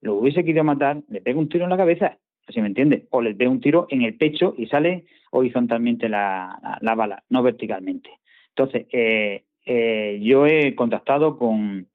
lo 0.00 0.14
hubiese 0.14 0.44
querido 0.44 0.64
matar, 0.64 1.02
le 1.08 1.20
pega 1.20 1.38
un 1.38 1.48
tiro 1.48 1.64
en 1.64 1.70
la 1.70 1.76
cabeza 1.76 2.18
si 2.48 2.60
me 2.60 2.68
entiende, 2.68 3.06
o 3.10 3.22
les 3.22 3.36
ve 3.36 3.48
un 3.48 3.60
tiro 3.60 3.86
en 3.90 4.02
el 4.02 4.16
pecho 4.16 4.54
y 4.56 4.66
sale 4.66 5.04
horizontalmente 5.30 6.08
la, 6.08 6.58
bala, 6.82 7.22
no 7.30 7.42
verticalmente. 7.42 8.10
Entonces, 8.50 8.86
eh, 8.92 9.44
eh, 9.64 10.20
yo 10.22 10.46
he 10.46 10.74
contactado 10.74 11.38
con, 11.38 11.88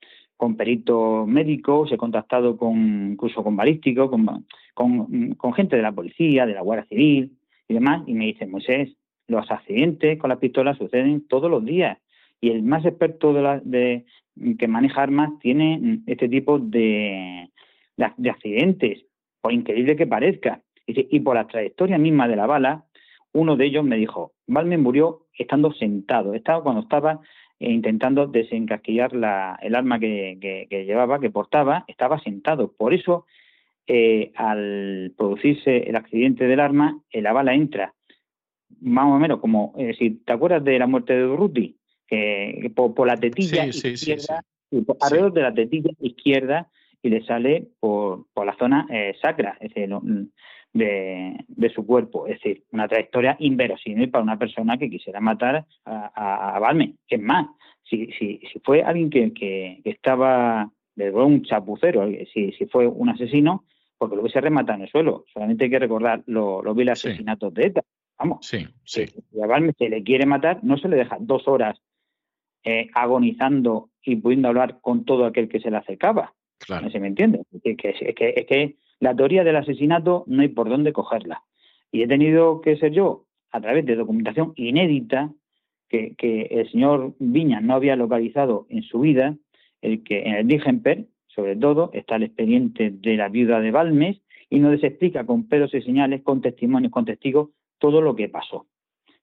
peritos 0.58 1.28
médicos, 1.28 1.92
he 1.92 1.98
contactado 1.98 2.58
con 2.58 3.12
incluso 3.12 3.44
con 3.44 3.56
balísticos, 3.56 4.10
con, 4.10 4.46
con, 4.74 5.54
gente 5.54 5.76
de 5.76 5.82
la 5.82 5.92
policía, 5.92 6.46
de 6.46 6.54
la 6.54 6.62
Guardia 6.62 6.88
Civil 6.88 7.38
y 7.68 7.74
demás, 7.74 8.04
y 8.08 8.14
me 8.14 8.26
dicen, 8.26 8.50
Moisés, 8.50 8.90
los 9.30 9.50
accidentes 9.50 10.20
con 10.20 10.30
las 10.30 10.40
pistolas 10.40 10.78
suceden 10.78 11.26
todos 11.28 11.50
los 11.50 11.64
días. 11.64 11.98
Y 12.42 12.50
el 12.50 12.64
más 12.64 12.86
experto 12.86 13.34
de, 13.34 13.42
la, 13.42 13.60
de 13.64 14.06
que 14.58 14.68
maneja 14.68 15.04
armas 15.04 15.32
tiene 15.40 16.02
este 16.08 16.28
tipo 16.28 16.60
de, 16.60 17.50
de 17.96 18.30
accidentes 18.30 19.06
por 19.42 19.54
increíble 19.54 19.96
que 19.96 20.08
parezca. 20.08 20.62
Y 20.86 21.20
por 21.20 21.36
la 21.36 21.48
trayectoria 21.48 22.00
misma 22.00 22.28
de 22.28 22.36
la 22.36 22.48
bala, 22.48 22.86
uno 23.32 23.56
de 23.56 23.66
ellos 23.66 23.86
me 23.86 23.98
dijo, 23.98 24.34
Balmen 24.48 24.82
murió 24.82 25.28
estando 25.38 25.72
sentado, 25.72 26.34
estaba 26.34 26.64
cuando 26.64 26.82
estaba 26.82 27.20
eh, 27.60 27.70
intentando 27.72 28.26
desencasquillar 28.26 29.14
el 29.62 29.76
arma 29.76 30.00
que, 30.00 30.68
llevaba, 30.70 31.20
que 31.20 31.30
portaba, 31.30 31.86
estaba 31.88 32.20
sentado. 32.20 32.74
Por 32.76 32.94
eso, 32.94 33.26
eh, 33.86 34.32
al 34.36 35.14
producirse 35.16 35.90
el 35.90 35.96
accidente 35.96 36.48
del 36.48 36.60
arma, 36.60 37.00
eh, 37.12 37.22
la 37.22 37.34
bala 37.34 37.54
entra 37.54 37.94
más 38.82 39.06
o 39.06 39.20
menos 39.20 39.40
como, 39.40 39.74
si 39.98 40.12
te 40.12 40.34
acuerdas 40.34 40.64
de 40.64 40.80
la 40.80 40.88
muerte 40.88 41.14
de 41.14 41.22
Durruti, 41.22 41.78
que 42.08 42.72
por, 42.76 43.08
la 43.08 43.18
tetilla 43.18 43.66
izquierda, 43.66 44.44
alrededor 45.00 45.34
de 45.34 45.42
la 45.42 45.54
tetilla 45.54 45.92
izquierda 46.00 46.70
y 47.02 47.10
le 47.10 47.24
sale 47.24 47.68
por, 47.80 48.26
por 48.34 48.46
la 48.46 48.56
zona 48.58 48.88
eh, 48.90 49.16
sacra 49.22 49.58
es 49.62 49.74
decir, 49.74 49.90
de, 50.74 51.70
su 51.74 51.86
cuerpo. 51.86 52.28
Es 52.28 52.36
decir, 52.42 52.64
una 52.72 52.88
trayectoria 52.88 53.36
inverosímil 53.40 54.10
para 54.10 54.24
una 54.24 54.38
persona 54.38 54.78
que 54.78 54.90
quisiera 54.90 55.20
matar 55.20 55.66
a, 55.86 56.56
a, 56.56 56.60
Balme. 56.60 56.96
Es 57.08 57.22
más, 57.22 57.48
si, 57.84 58.08
si, 58.18 58.40
si 58.52 58.60
fue 58.60 58.82
alguien 58.82 59.10
que, 59.10 59.32
que, 59.34 59.82
estaba, 59.86 60.72
de 60.96 61.12
un 61.12 61.44
chapucero, 61.44 62.08
si, 62.34 62.52
si 62.54 62.66
fue 62.66 62.88
un 62.88 63.10
asesino, 63.10 63.66
porque 63.98 64.16
lo 64.16 64.22
hubiese 64.22 64.42
rematado 64.42 64.78
en 64.78 64.84
el 64.84 64.90
suelo. 64.90 65.26
Solamente 65.34 65.66
hay 65.66 65.70
que 65.70 65.80
recordar 65.80 66.24
los 66.26 66.64
lo 66.64 66.74
vil 66.74 66.90
asesinatos 66.90 67.54
de 67.54 67.66
ETA. 67.68 67.84
Vamos, 68.20 68.46
sí, 68.46 68.68
sí. 68.84 69.06
Si 69.06 69.42
a 69.42 69.48
Balme 69.48 69.74
se 69.78 69.88
le 69.88 70.04
quiere 70.04 70.26
matar, 70.26 70.60
no 70.62 70.78
se 70.78 70.90
le 70.90 70.98
deja 70.98 71.18
dos 71.22 71.48
horas 71.48 71.82
eh, 72.66 72.90
agonizando 72.94 73.90
y 74.04 74.18
pudiendo 74.18 74.50
hablar 74.50 74.80
con 74.82 75.06
todo 75.06 75.26
aquel 75.26 75.48
que 75.48 75.62
se 75.62 75.72
le 75.72 75.78
acercaba. 75.78 76.34
Claro. 76.60 76.90
¿Se 76.90 77.00
me 77.00 77.08
entiende? 77.08 77.44
Es 77.64 77.78
que, 77.78 77.90
es, 77.90 78.16
que, 78.16 78.34
es 78.36 78.46
que 78.46 78.76
la 79.00 79.16
teoría 79.16 79.46
del 79.46 79.56
asesinato 79.56 80.26
no 80.28 80.42
hay 80.42 80.50
por 80.50 80.68
dónde 80.68 80.92
cogerla. 80.92 81.44
Y 81.92 82.04
he 82.04 82.08
tenido 82.08 82.60
que 82.60 82.76
ser 82.76 82.92
yo, 82.92 83.26
a 83.52 83.62
través 83.62 83.86
de 83.86 83.96
documentación 83.96 84.52
inédita, 84.58 85.32
que, 85.88 86.14
que 86.18 86.42
el 86.52 86.70
señor 86.70 87.16
Viña 87.20 87.62
no 87.62 87.76
había 87.76 87.96
localizado 87.96 88.68
en 88.70 88.84
su 88.84 89.00
vida, 89.00 89.38
el 89.82 90.04
que 90.04 90.24
en 90.24 90.36
el 90.36 90.48
Digenper, 90.48 91.06
sobre 91.28 91.56
todo, 91.56 91.90
está 91.94 92.18
el 92.18 92.24
expediente 92.24 92.92
de 92.92 93.16
la 93.16 93.30
viuda 93.30 93.62
de 93.62 93.72
Balmes, 93.72 94.22
y 94.50 94.60
nos 94.60 94.84
explica 94.84 95.26
con 95.26 95.48
pedos 95.48 95.74
y 95.74 95.82
señales, 95.82 96.22
con 96.22 96.42
testimonios, 96.42 96.92
con 96.92 97.06
testigos, 97.06 97.50
todo 97.80 98.02
lo 98.02 98.16
que 98.16 98.30
pasó. 98.30 98.68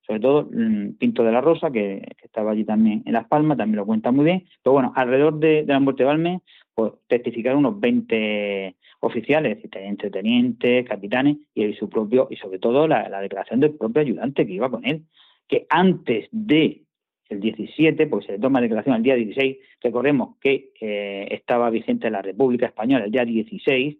Sobre 0.07 0.21
todo 0.21 0.49
mm, 0.51 0.99
Pinto 0.99 1.25
de 1.25 1.33
la 1.33 1.41
Rosa, 1.41 1.71
que, 1.71 2.03
estaba 2.23 2.53
allí 2.53 2.65
también 2.65 3.03
en 3.07 3.13
Las 3.13 3.27
Palmas, 3.29 3.59
también 3.59 3.77
lo 3.77 3.87
cuenta 3.87 4.11
muy 4.11 4.25
bien. 4.25 4.45
Pero 4.63 4.75
bueno, 4.75 4.93
alrededor 4.97 5.39
de, 5.39 5.65
de 5.65 5.73
la 5.73 5.81
muerte 5.81 6.03
de 6.03 6.09
Balmes, 6.09 6.43
pues, 6.75 6.93
testificar 7.09 7.57
unos 7.57 7.81
20 7.81 8.77
oficiales, 9.01 9.59
tenientes, 9.71 10.13
tenientes, 10.13 10.87
capitanes 10.87 11.39
y 11.55 11.73
su 11.75 11.89
propio 11.89 12.29
y 12.31 12.37
sobre 12.37 12.59
todo 12.59 12.87
la, 12.87 13.21
declaración 13.21 13.61
del 13.61 13.75
propio 13.75 14.03
ayudante 14.03 14.47
que 14.47 14.53
iba 14.53 14.71
con 14.71 14.85
él, 14.85 15.05
que 15.49 15.67
antes 15.69 16.29
de 16.33 16.83
el 17.29 17.41
17, 17.41 18.07
pues 18.07 18.27
se 18.27 18.39
toma 18.39 18.61
declaración 18.61 18.95
el 18.97 19.03
día 19.03 19.17
16, 19.17 19.57
recordemos 19.81 20.37
que 20.41 20.71
eh, 20.81 21.27
estaba 21.31 21.71
vigente 21.71 22.07
en 22.07 22.13
la 22.13 22.23
República 22.23 22.67
Española 22.67 23.07
el 23.07 23.11
día 23.11 23.25
16, 23.25 23.97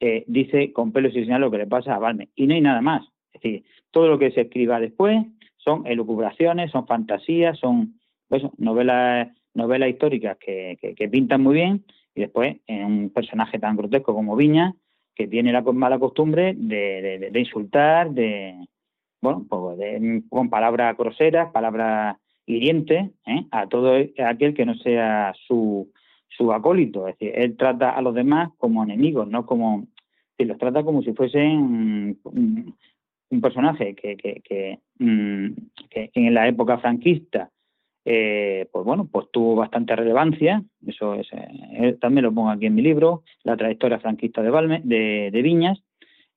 eh, 0.00 0.24
dice 0.26 0.72
con 0.72 0.92
pelos 0.92 1.16
y 1.16 1.24
señal 1.24 1.40
lo 1.40 1.50
que 1.50 1.58
le 1.58 1.66
pasa 1.66 1.94
a 1.94 1.98
Balme. 1.98 2.28
Y 2.34 2.46
no 2.46 2.54
hay 2.54 2.60
nada 2.60 2.82
más. 2.82 3.06
Es 3.32 3.40
decir, 3.40 3.64
todo 3.90 4.08
lo 4.08 4.18
que 4.18 4.30
se 4.30 4.42
escriba 4.42 4.80
después 4.80 5.24
son 5.56 5.86
elucubraciones, 5.86 6.70
son 6.70 6.86
fantasías, 6.86 7.58
son 7.58 8.00
pues, 8.28 8.42
novelas, 8.58 9.28
novelas 9.54 9.90
históricas 9.90 10.36
que, 10.38 10.78
que 10.96 11.08
pintan 11.08 11.42
muy 11.42 11.54
bien 11.54 11.84
y 12.18 12.22
después, 12.22 12.56
en 12.66 12.84
un 12.84 13.10
personaje 13.10 13.60
tan 13.60 13.76
grotesco 13.76 14.12
como 14.12 14.34
Viña, 14.34 14.74
que 15.14 15.28
tiene 15.28 15.52
la 15.52 15.62
mala 15.62 16.00
costumbre 16.00 16.52
de, 16.56 17.30
insultar, 17.32 18.10
de, 18.10 18.56
bueno, 19.22 19.46
pues 19.48 19.78
con 20.28 20.50
palabras 20.50 20.96
groseras, 20.96 21.52
palabras 21.52 22.16
hirientes, 22.44 23.10
¿eh? 23.24 23.46
a 23.52 23.68
todo 23.68 23.94
aquel 24.26 24.52
que 24.52 24.66
no 24.66 24.74
sea 24.78 25.32
su, 25.46 25.92
su 26.28 26.52
acólito. 26.52 27.06
Es 27.06 27.16
decir, 27.18 27.32
él 27.36 27.56
trata 27.56 27.90
a 27.90 28.02
los 28.02 28.16
demás 28.16 28.50
como 28.58 28.82
enemigos, 28.82 29.28
no 29.28 29.46
como. 29.46 29.86
Si 30.36 30.44
los 30.44 30.58
trata 30.58 30.82
como 30.82 31.02
si 31.02 31.12
fuesen 31.12 32.18
un, 33.30 33.40
personaje 33.40 33.94
que, 33.94 34.16
que, 34.16 34.42
que, 34.44 34.78
mm, 34.98 35.52
que, 35.90 36.10
en 36.14 36.34
la 36.34 36.48
época 36.48 36.78
franquista 36.78 37.50
eh, 38.10 38.66
pues 38.72 38.86
bueno, 38.86 39.06
pues 39.12 39.26
tuvo 39.30 39.54
bastante 39.54 39.94
relevancia, 39.94 40.64
eso 40.86 41.12
es, 41.12 41.28
eh, 41.32 41.94
también 42.00 42.24
lo 42.24 42.32
pongo 42.32 42.48
aquí 42.48 42.64
en 42.64 42.74
mi 42.74 42.80
libro, 42.80 43.22
la 43.44 43.54
trayectoria 43.54 43.98
franquista 43.98 44.40
de, 44.40 44.48
Valme, 44.48 44.80
de, 44.82 45.42
Viñas, 45.42 45.82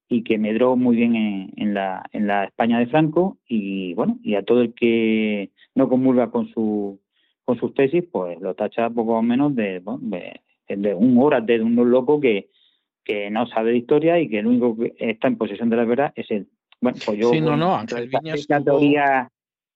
y 0.10 0.24
que 0.24 0.38
medró 0.38 0.76
muy 0.76 0.98
bien 0.98 1.16
en, 1.56 1.74
la, 1.74 2.04
en 2.12 2.28
la 2.28 2.44
España 2.44 2.78
de 2.78 2.88
Franco, 2.88 3.38
y 3.48 3.94
bueno, 3.94 4.20
y 4.22 4.36
a 4.36 4.44
todo 4.44 4.62
el 4.64 4.74
que 4.74 5.52
no 5.74 5.88
comulga 5.88 6.30
con 6.30 6.50
su 6.50 7.00
con 7.46 7.58
sus 7.58 7.74
tesis, 7.74 8.04
pues 8.12 8.40
lo 8.42 8.54
tacha 8.54 8.90
poco 8.90 9.18
o 9.18 9.22
menos 9.22 9.56
de, 9.56 9.82
de, 10.68 10.94
un 10.94 11.18
hora 11.20 11.40
de 11.40 11.62
un 11.62 11.76
loco 11.90 12.20
que, 12.20 12.50
que 13.04 13.30
no 13.30 13.48
sabe 13.48 13.72
de 13.72 13.78
historia 13.78 14.20
y 14.20 14.28
que 14.28 14.40
el 14.40 14.48
único 14.48 14.78
que 14.78 14.94
está 15.00 15.30
en 15.30 15.38
posesión 15.38 15.70
de 15.70 15.78
la 15.78 15.86
verdad 15.86 16.12
es 16.16 16.30
él. 16.32 16.48
Bueno, 16.82 16.98
pues 17.06 17.18
yo, 17.18 17.30
sí, 17.30 17.40
no, 17.40 17.56
no, 17.56 17.76
Ángel 17.76 18.10
Viñas 18.10 18.50
la 18.50 18.62
teoría 18.62 19.30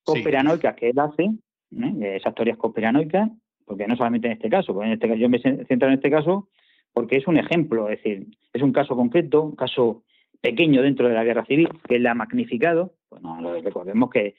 conspiranoica 0.04 0.76
que 0.76 0.90
él 0.90 1.00
hace, 1.00 1.24
¿eh? 1.24 2.16
esas 2.18 2.34
teorías 2.34 2.58
conspiranoicas, 2.58 3.30
porque 3.66 3.88
no 3.88 3.96
solamente 3.96 4.28
en 4.28 4.34
este 4.34 4.50
caso, 4.50 4.74
porque 4.74 4.88
en 4.88 4.94
este 4.94 5.20
yo 5.20 5.30
me 5.30 5.40
centro 5.40 5.88
en 5.88 5.96
este 5.96 6.10
caso, 6.10 6.50
porque 6.94 7.18
es 7.18 7.28
un 7.28 7.38
ejemplo, 7.38 7.90
es 7.90 8.02
decir, 8.02 8.28
es 8.54 8.62
un 8.62 8.72
caso 8.72 8.96
concreto, 8.96 9.44
un 9.44 9.56
caso 9.56 10.04
pequeño 10.42 10.82
dentro 10.82 11.08
de 11.08 11.16
la 11.16 11.24
guerra 11.24 11.46
civil, 11.46 11.70
que 11.88 11.98
él 11.98 12.08
ha 12.08 12.14
magnificado. 12.14 12.94
Pues 13.10 13.22
no, 13.22 13.54
recordemos 13.62 14.10
que, 14.10 14.36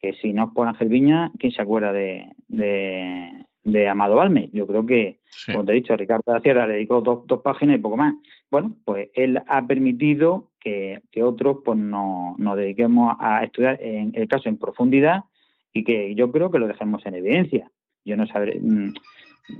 que 0.00 0.14
si 0.14 0.32
no 0.32 0.44
es 0.44 0.50
por 0.54 0.66
Ángel 0.66 0.88
Viña, 0.88 1.30
¿quién 1.38 1.52
se 1.52 1.60
acuerda 1.60 1.92
de, 1.92 2.26
de, 2.48 3.88
Amado 3.88 4.16
Balme? 4.16 4.48
Yo 4.52 4.66
creo 4.66 4.86
que, 4.86 5.18
como 5.46 5.64
te 5.64 5.72
he 5.72 5.74
dicho, 5.74 5.96
Ricardo 5.96 6.22
de 6.26 6.32
la 6.34 6.40
Sierra 6.40 6.66
le 6.66 6.74
dedicó 6.74 7.00
dos, 7.00 7.26
dos, 7.26 7.42
páginas 7.42 7.76
y 7.76 7.80
poco 7.80 7.96
más. 7.96 8.14
Bueno, 8.50 8.76
pues 8.84 9.10
él 9.14 9.42
ha 9.46 9.66
permitido 9.66 10.49
que, 10.60 11.00
otros 11.22 11.58
pues 11.64 11.78
nos, 11.78 12.38
nos 12.38 12.56
dediquemos 12.56 13.16
a 13.18 13.42
estudiar 13.44 13.78
en 13.82 14.12
el 14.14 14.28
caso 14.28 14.48
en 14.48 14.58
profundidad 14.58 15.24
y 15.72 15.84
que 15.84 16.14
yo 16.14 16.30
creo 16.30 16.50
que 16.50 16.58
lo 16.58 16.68
dejemos 16.68 17.04
en 17.06 17.14
evidencia. 17.14 17.70
Yo 18.04 18.16
no 18.16 18.26
sabré, 18.26 18.58
mm, 18.60 18.94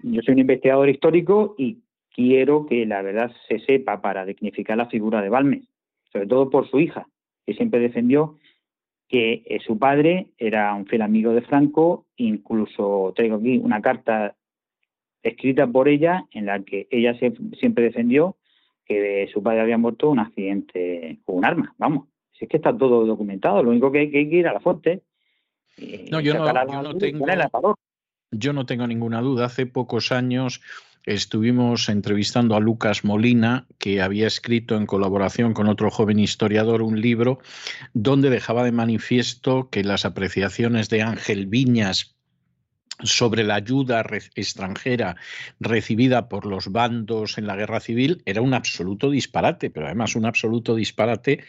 yo 0.05 0.23
soy 0.23 0.35
un 0.35 0.41
investigador 0.41 0.89
histórico 0.89 1.55
y 1.59 1.79
quiero 2.15 2.67
que 2.67 2.87
la 2.87 3.03
verdad 3.03 3.33
se 3.49 3.59
sepa 3.61 4.01
para 4.01 4.25
dignificar 4.25 4.77
la 4.77 4.87
figura 4.87 5.23
de 5.23 5.29
Balmes, 5.29 5.65
sobre 6.13 6.27
todo 6.27 6.51
por 6.51 6.69
su 6.69 6.81
hija, 6.81 7.07
que 7.47 7.55
siempre 7.55 7.81
defendió 7.81 8.39
que 9.09 9.43
eh, 9.45 9.59
su 9.67 9.79
padre 9.79 10.29
era 10.39 10.73
un 10.75 10.87
fiel 10.87 11.03
amigo 11.03 11.33
de 11.33 11.43
Franco, 11.43 12.07
incluso 12.17 13.13
traigo 13.17 13.37
aquí 13.37 13.59
una 13.59 13.83
carta 13.83 14.37
escrita 15.23 15.67
por 15.67 15.89
ella 15.89 16.27
en 16.33 16.47
la 16.47 16.63
que 16.63 16.87
ella 16.91 17.15
siempre 17.59 17.85
defendió 17.85 18.37
que 18.91 19.29
su 19.33 19.41
padre 19.41 19.61
había 19.61 19.79
muerto 19.79 20.07
en 20.07 20.13
un 20.13 20.19
accidente 20.19 21.21
con 21.25 21.37
un 21.37 21.45
arma, 21.45 21.75
vamos. 21.79 22.09
Si 22.33 22.45
es 22.45 22.49
que 22.49 22.57
está 22.57 22.77
todo 22.77 23.07
documentado, 23.07 23.63
lo 23.63 23.71
único 23.71 23.93
que 23.93 24.01
hay 24.01 24.11
que 24.11 24.21
ir 24.21 24.49
a 24.49 24.53
la 24.53 24.59
fuente. 24.59 25.03
no, 26.11 26.21
yo 26.21 26.35
no 26.35 26.97
tengo, 26.99 27.77
yo 28.33 28.53
no 28.53 28.67
tengo 28.67 28.87
ninguna 28.89 29.21
duda. 29.21 29.47
Hace 29.47 29.67
pocos 29.67 30.11
años 30.11 30.61
estuvimos 31.05 31.89
entrevistando 31.89 32.57
a 32.57 32.61
Lucas 32.61 33.05
Molina, 33.05 33.69
que 33.79 34.03
había 34.03 34.27
escrito 34.27 34.77
en 34.77 34.87
colaboración 34.87 35.55
con 35.55 35.69
otro 35.69 35.91
joven 35.93 36.19
historiador 36.19 36.83
un 36.83 37.01
libro 37.01 37.39
donde 37.95 38.29
dejaba 38.29 38.65
de 38.65 38.73
manifiesto 38.73 39.71
que 39.71 39.85
las 39.85 40.05
apreciaciones 40.05 40.89
de 40.89 41.03
Ángel 41.03 41.47
Viñas 41.47 42.17
sobre 43.03 43.45
la 43.45 43.57
ayuda 43.57 44.05
extranjera 44.35 45.17
recibida 45.59 46.29
por 46.29 46.47
los 46.47 46.73
bandos 46.73 47.39
en 47.39 47.47
la 47.47 47.57
guerra 47.57 47.81
civil 47.81 48.23
era 48.25 48.43
un 48.43 48.55
absoluto 48.55 49.11
disparate, 49.11 49.71
pero 49.71 49.87
además 49.87 50.17
un 50.17 50.27
absoluto 50.27 50.75
disparate 50.75 51.45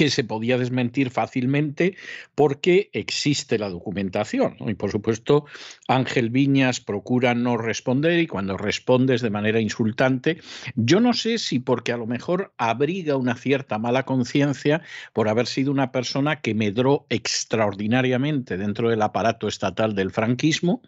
que 0.00 0.08
se 0.08 0.24
podía 0.24 0.56
desmentir 0.56 1.10
fácilmente 1.10 1.94
porque 2.34 2.88
existe 2.94 3.58
la 3.58 3.68
documentación. 3.68 4.56
Y 4.60 4.72
por 4.72 4.90
supuesto, 4.90 5.44
Ángel 5.88 6.30
Viñas 6.30 6.80
procura 6.80 7.34
no 7.34 7.58
responder 7.58 8.18
y 8.18 8.26
cuando 8.26 8.56
respondes 8.56 9.20
de 9.20 9.28
manera 9.28 9.60
insultante, 9.60 10.40
yo 10.74 11.00
no 11.00 11.12
sé 11.12 11.36
si 11.36 11.58
porque 11.58 11.92
a 11.92 11.98
lo 11.98 12.06
mejor 12.06 12.54
abriga 12.56 13.16
una 13.16 13.34
cierta 13.34 13.78
mala 13.78 14.04
conciencia 14.04 14.80
por 15.12 15.28
haber 15.28 15.46
sido 15.46 15.70
una 15.70 15.92
persona 15.92 16.40
que 16.40 16.54
medró 16.54 17.04
extraordinariamente 17.10 18.56
dentro 18.56 18.88
del 18.88 19.02
aparato 19.02 19.48
estatal 19.48 19.94
del 19.94 20.12
franquismo 20.12 20.80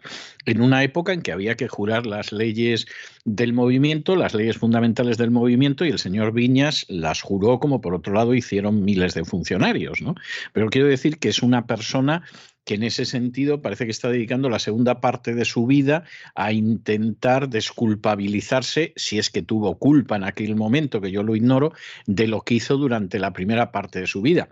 en 0.47 0.59
una 0.59 0.81
época 0.81 1.13
en 1.13 1.21
que 1.21 1.33
había 1.33 1.55
que 1.55 1.67
jurar 1.67 2.07
las 2.07 2.31
leyes 2.31 2.87
del 3.25 3.53
movimiento, 3.53 4.15
las 4.15 4.33
leyes 4.33 4.57
fundamentales 4.57 5.17
del 5.17 5.29
movimiento, 5.31 5.85
y 5.85 5.89
el 5.89 5.99
señor 5.99 6.33
Viñas 6.33 6.85
las 6.89 7.21
juró 7.21 7.59
como 7.59 7.79
por 7.79 7.93
otro 7.93 8.13
lado 8.13 8.33
hicieron 8.33 8.83
miles 8.83 9.02
de 9.13 9.25
funcionarios. 9.25 10.01
¿no? 10.01 10.15
Pero 10.53 10.69
quiero 10.69 10.87
decir 10.87 11.19
que 11.19 11.29
es 11.29 11.43
una 11.43 11.67
persona 11.67 12.23
que 12.65 12.75
en 12.75 12.83
ese 12.83 13.05
sentido 13.05 13.61
parece 13.61 13.85
que 13.85 13.91
está 13.91 14.09
dedicando 14.09 14.49
la 14.49 14.59
segunda 14.59 15.01
parte 15.01 15.35
de 15.35 15.45
su 15.45 15.65
vida 15.65 16.05
a 16.33 16.53
intentar 16.53 17.49
desculpabilizarse, 17.49 18.93
si 18.95 19.19
es 19.19 19.29
que 19.29 19.41
tuvo 19.41 19.77
culpa 19.77 20.15
en 20.15 20.23
aquel 20.23 20.55
momento, 20.55 21.01
que 21.01 21.11
yo 21.11 21.23
lo 21.23 21.35
ignoro, 21.35 21.73
de 22.05 22.27
lo 22.27 22.41
que 22.41 22.55
hizo 22.55 22.77
durante 22.77 23.19
la 23.19 23.33
primera 23.33 23.71
parte 23.71 23.99
de 23.99 24.07
su 24.07 24.21
vida. 24.21 24.47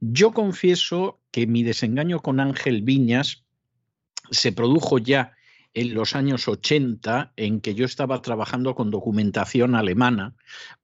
Yo 0.00 0.32
confieso 0.32 1.18
que 1.32 1.46
mi 1.46 1.64
desengaño 1.64 2.20
con 2.20 2.38
Ángel 2.38 2.82
Viñas 2.82 3.44
se 4.30 4.52
produjo 4.52 4.98
ya 4.98 5.32
en 5.76 5.92
los 5.92 6.16
años 6.16 6.48
80 6.48 7.34
en 7.36 7.60
que 7.60 7.74
yo 7.74 7.84
estaba 7.84 8.22
trabajando 8.22 8.74
con 8.74 8.90
documentación 8.90 9.74
alemana 9.74 10.34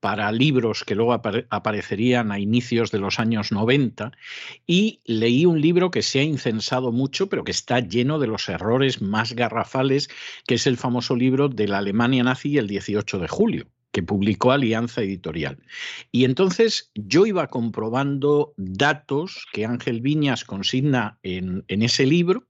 para 0.00 0.31
libros 0.33 0.85
que 0.85 0.94
luego 0.94 1.14
aparecerían 1.14 2.31
a 2.31 2.38
inicios 2.38 2.90
de 2.90 2.98
los 2.98 3.18
años 3.18 3.52
90 3.52 4.12
y 4.66 5.00
leí 5.07 5.46
un 5.46 5.62
libro 5.62 5.90
que 5.90 6.02
se 6.02 6.20
ha 6.20 6.24
incensado 6.24 6.92
mucho 6.92 7.31
pero 7.31 7.42
que 7.42 7.52
está 7.52 7.81
lleno 7.81 8.18
de 8.18 8.26
los 8.26 8.50
errores 8.50 9.00
más 9.00 9.33
garrafales 9.33 10.11
que 10.46 10.57
es 10.57 10.66
el 10.66 10.76
famoso 10.76 11.16
libro 11.16 11.48
de 11.48 11.68
la 11.68 11.78
Alemania 11.78 12.22
nazi 12.22 12.59
el 12.59 12.68
18 12.68 13.18
de 13.18 13.28
julio 13.28 13.66
que 13.92 14.02
publicó 14.02 14.52
Alianza 14.52 15.02
Editorial. 15.02 15.59
Y 16.11 16.24
entonces 16.24 16.90
yo 16.94 17.26
iba 17.26 17.48
comprobando 17.48 18.55
datos 18.57 19.46
que 19.52 19.66
Ángel 19.66 20.00
Viñas 20.00 20.44
consigna 20.44 21.18
en, 21.22 21.64
en 21.68 21.83
ese 21.83 22.07
libro 22.07 22.46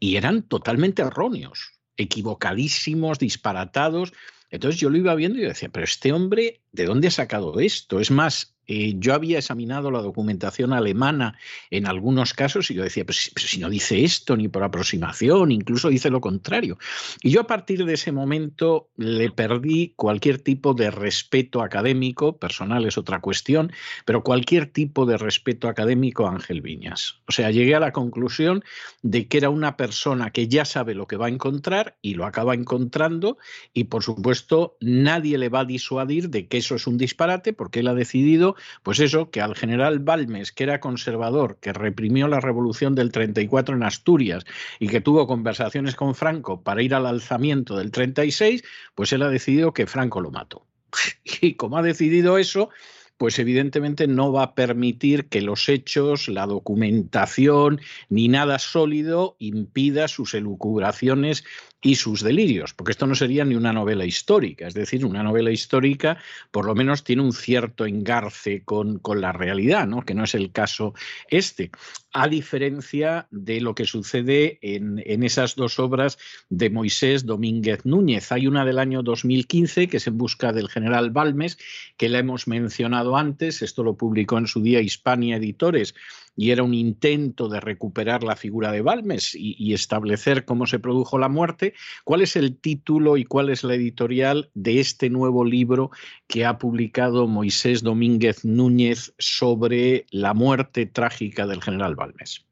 y 0.00 0.16
eran 0.16 0.42
totalmente 0.42 1.02
erróneos 1.02 1.77
equivocadísimos, 1.98 3.18
disparatados. 3.18 4.14
Entonces 4.50 4.80
yo 4.80 4.88
lo 4.88 4.96
iba 4.96 5.14
viendo 5.14 5.38
y 5.38 5.42
yo 5.42 5.48
decía, 5.48 5.68
pero 5.68 5.84
este 5.84 6.12
hombre, 6.12 6.62
¿de 6.72 6.86
dónde 6.86 7.08
ha 7.08 7.10
sacado 7.10 7.60
esto? 7.60 8.00
Es 8.00 8.10
más, 8.10 8.54
eh, 8.68 8.94
yo 8.98 9.14
había 9.14 9.38
examinado 9.38 9.90
la 9.90 10.02
documentación 10.02 10.74
alemana 10.74 11.38
en 11.70 11.86
algunos 11.86 12.34
casos 12.34 12.70
y 12.70 12.74
yo 12.74 12.82
decía, 12.82 13.04
pero 13.06 13.18
si, 13.18 13.58
no 13.58 13.70
dice 13.70 14.04
esto 14.04 14.36
ni 14.36 14.48
por 14.48 14.62
aproximación, 14.62 15.50
incluso 15.50 15.88
dice 15.88 16.10
lo 16.10 16.20
contrario. 16.20 16.78
Y 17.22 17.30
yo 17.30 17.40
a 17.40 17.46
partir 17.46 17.86
de 17.86 17.94
ese 17.94 18.12
momento 18.12 18.90
le 18.96 19.30
perdí 19.30 19.94
cualquier 19.96 20.38
tipo 20.38 20.74
de 20.74 20.90
respeto 20.90 21.62
académico, 21.62 22.36
personal 22.36 22.84
es 22.84 22.98
otra 22.98 23.20
cuestión, 23.20 23.72
pero 24.04 24.22
cualquier 24.22 24.66
tipo 24.66 25.06
de 25.06 25.16
respeto 25.16 25.68
académico 25.68 26.26
a 26.26 26.32
Ángel 26.32 26.60
Viñas. 26.60 27.20
O 27.26 27.32
sea, 27.32 27.50
llegué 27.50 27.74
a 27.74 27.80
la 27.80 27.92
conclusión 27.92 28.62
de 29.02 29.28
que 29.28 29.38
era 29.38 29.48
una 29.48 29.78
persona 29.78 30.30
que 30.30 30.46
ya 30.46 30.66
sabe 30.66 30.94
lo 30.94 31.06
que 31.06 31.16
va 31.16 31.26
a 31.26 31.30
encontrar 31.30 31.96
y 32.02 32.14
lo 32.14 32.26
acaba 32.26 32.52
encontrando 32.54 33.38
y 33.72 33.84
por 33.84 34.02
supuesto 34.02 34.76
nadie 34.80 35.38
le 35.38 35.48
va 35.48 35.60
a 35.60 35.64
disuadir 35.64 36.28
de 36.28 36.48
que 36.48 36.58
eso 36.58 36.74
es 36.74 36.86
un 36.86 36.98
disparate 36.98 37.54
porque 37.54 37.80
él 37.80 37.88
ha 37.88 37.94
decidido 37.94 38.56
pues 38.82 39.00
eso, 39.00 39.30
que 39.30 39.40
al 39.40 39.54
general 39.54 39.98
Balmes, 39.98 40.52
que 40.52 40.64
era 40.64 40.80
conservador, 40.80 41.58
que 41.60 41.72
reprimió 41.72 42.28
la 42.28 42.40
revolución 42.40 42.94
del 42.94 43.12
34 43.12 43.76
en 43.76 43.82
Asturias 43.82 44.44
y 44.78 44.88
que 44.88 45.00
tuvo 45.00 45.26
conversaciones 45.26 45.94
con 45.94 46.14
Franco 46.14 46.62
para 46.62 46.82
ir 46.82 46.94
al 46.94 47.06
alzamiento 47.06 47.76
del 47.76 47.90
36, 47.90 48.62
pues 48.94 49.12
él 49.12 49.22
ha 49.22 49.28
decidido 49.28 49.72
que 49.72 49.86
Franco 49.86 50.20
lo 50.20 50.30
mató. 50.30 50.66
Y 51.40 51.54
como 51.54 51.78
ha 51.78 51.82
decidido 51.82 52.38
eso, 52.38 52.70
pues 53.18 53.38
evidentemente 53.40 54.06
no 54.06 54.32
va 54.32 54.44
a 54.44 54.54
permitir 54.54 55.28
que 55.28 55.42
los 55.42 55.68
hechos, 55.68 56.28
la 56.28 56.46
documentación, 56.46 57.80
ni 58.08 58.28
nada 58.28 58.60
sólido 58.60 59.36
impida 59.40 60.06
sus 60.06 60.34
elucubraciones 60.34 61.44
y 61.80 61.94
sus 61.94 62.22
delirios, 62.22 62.74
porque 62.74 62.90
esto 62.90 63.06
no 63.06 63.14
sería 63.14 63.44
ni 63.44 63.54
una 63.54 63.72
novela 63.72 64.04
histórica, 64.04 64.66
es 64.66 64.74
decir, 64.74 65.04
una 65.04 65.22
novela 65.22 65.52
histórica 65.52 66.18
por 66.50 66.66
lo 66.66 66.74
menos 66.74 67.04
tiene 67.04 67.22
un 67.22 67.32
cierto 67.32 67.86
engarce 67.86 68.62
con, 68.64 68.98
con 68.98 69.20
la 69.20 69.32
realidad, 69.32 69.86
¿no? 69.86 70.02
que 70.02 70.14
no 70.14 70.24
es 70.24 70.34
el 70.34 70.50
caso 70.50 70.94
este, 71.28 71.70
a 72.12 72.26
diferencia 72.26 73.28
de 73.30 73.60
lo 73.60 73.76
que 73.76 73.84
sucede 73.84 74.58
en, 74.60 75.00
en 75.06 75.22
esas 75.22 75.54
dos 75.54 75.78
obras 75.78 76.18
de 76.48 76.68
Moisés 76.70 77.26
Domínguez 77.26 77.84
Núñez. 77.84 78.32
Hay 78.32 78.48
una 78.48 78.64
del 78.64 78.80
año 78.80 79.04
2015 79.04 79.86
que 79.86 79.98
es 79.98 80.06
en 80.08 80.18
busca 80.18 80.52
del 80.52 80.68
general 80.68 81.10
Balmes, 81.10 81.58
que 81.96 82.08
la 82.08 82.18
hemos 82.18 82.48
mencionado 82.48 83.16
antes, 83.16 83.62
esto 83.62 83.84
lo 83.84 83.96
publicó 83.96 84.38
en 84.38 84.48
su 84.48 84.62
día 84.62 84.80
Hispania 84.80 85.36
Editores, 85.36 85.94
y 86.38 86.52
era 86.52 86.62
un 86.62 86.72
intento 86.72 87.48
de 87.48 87.58
recuperar 87.58 88.22
la 88.22 88.36
figura 88.36 88.70
de 88.70 88.80
Balmes 88.80 89.34
y, 89.34 89.74
establecer 89.74 90.44
cómo 90.44 90.66
se 90.66 90.78
produjo 90.78 91.18
la 91.18 91.28
muerte. 91.28 91.74
¿Cuál 92.04 92.22
es 92.22 92.36
el 92.36 92.60
título 92.60 93.16
y 93.16 93.24
cuál 93.24 93.50
es 93.50 93.64
la 93.64 93.74
editorial 93.74 94.48
de 94.54 94.78
este 94.78 95.10
nuevo 95.10 95.44
libro 95.44 95.90
que 96.28 96.44
ha 96.44 96.56
publicado 96.56 97.26
Moisés 97.26 97.82
Domínguez 97.82 98.44
Núñez 98.44 99.12
sobre 99.18 100.06
la 100.12 100.32
muerte 100.32 100.86
trágica 100.86 101.44
del 101.44 101.60
general 101.60 101.96
Balmes? 101.96 102.46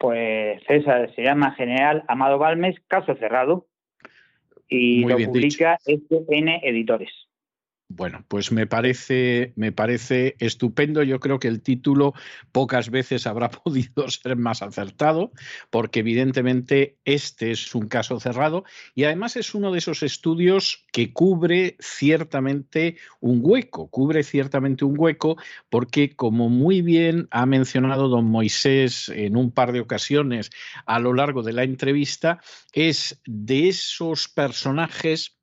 Pues 0.00 0.62
César, 0.66 1.14
se 1.14 1.22
llama 1.22 1.52
General 1.52 2.02
Amado 2.08 2.38
Balmes, 2.38 2.76
caso 2.88 3.14
cerrado, 3.16 3.66
y 4.66 5.04
lo 5.04 5.18
publica 5.18 5.78
SN 5.84 6.60
Editores. 6.62 7.27
Bueno, 7.90 8.22
pues 8.28 8.52
me 8.52 8.66
parece, 8.66 9.54
me 9.56 9.72
parece 9.72 10.36
estupendo. 10.40 11.02
Yo 11.02 11.20
creo 11.20 11.38
que 11.38 11.48
el 11.48 11.62
título 11.62 12.12
pocas 12.52 12.90
veces 12.90 13.26
habrá 13.26 13.50
podido 13.50 14.08
ser 14.10 14.36
más 14.36 14.60
acertado, 14.60 15.32
porque 15.70 16.00
evidentemente 16.00 16.98
este 17.06 17.50
es 17.50 17.74
un 17.74 17.88
caso 17.88 18.20
cerrado 18.20 18.64
y 18.94 19.04
además 19.04 19.36
es 19.36 19.54
uno 19.54 19.72
de 19.72 19.78
esos 19.78 20.02
estudios 20.02 20.84
que 20.92 21.14
cubre 21.14 21.76
ciertamente 21.80 22.98
un 23.20 23.40
hueco, 23.42 23.88
cubre 23.88 24.22
ciertamente 24.22 24.84
un 24.84 24.94
hueco, 24.98 25.38
porque 25.70 26.14
como 26.14 26.50
muy 26.50 26.82
bien 26.82 27.26
ha 27.30 27.46
mencionado 27.46 28.08
don 28.08 28.26
Moisés 28.26 29.08
en 29.08 29.34
un 29.34 29.50
par 29.50 29.72
de 29.72 29.80
ocasiones 29.80 30.50
a 30.84 30.98
lo 30.98 31.14
largo 31.14 31.42
de 31.42 31.54
la 31.54 31.62
entrevista, 31.64 32.42
es 32.74 33.22
de 33.24 33.68
esos 33.68 34.28
personajes 34.28 35.37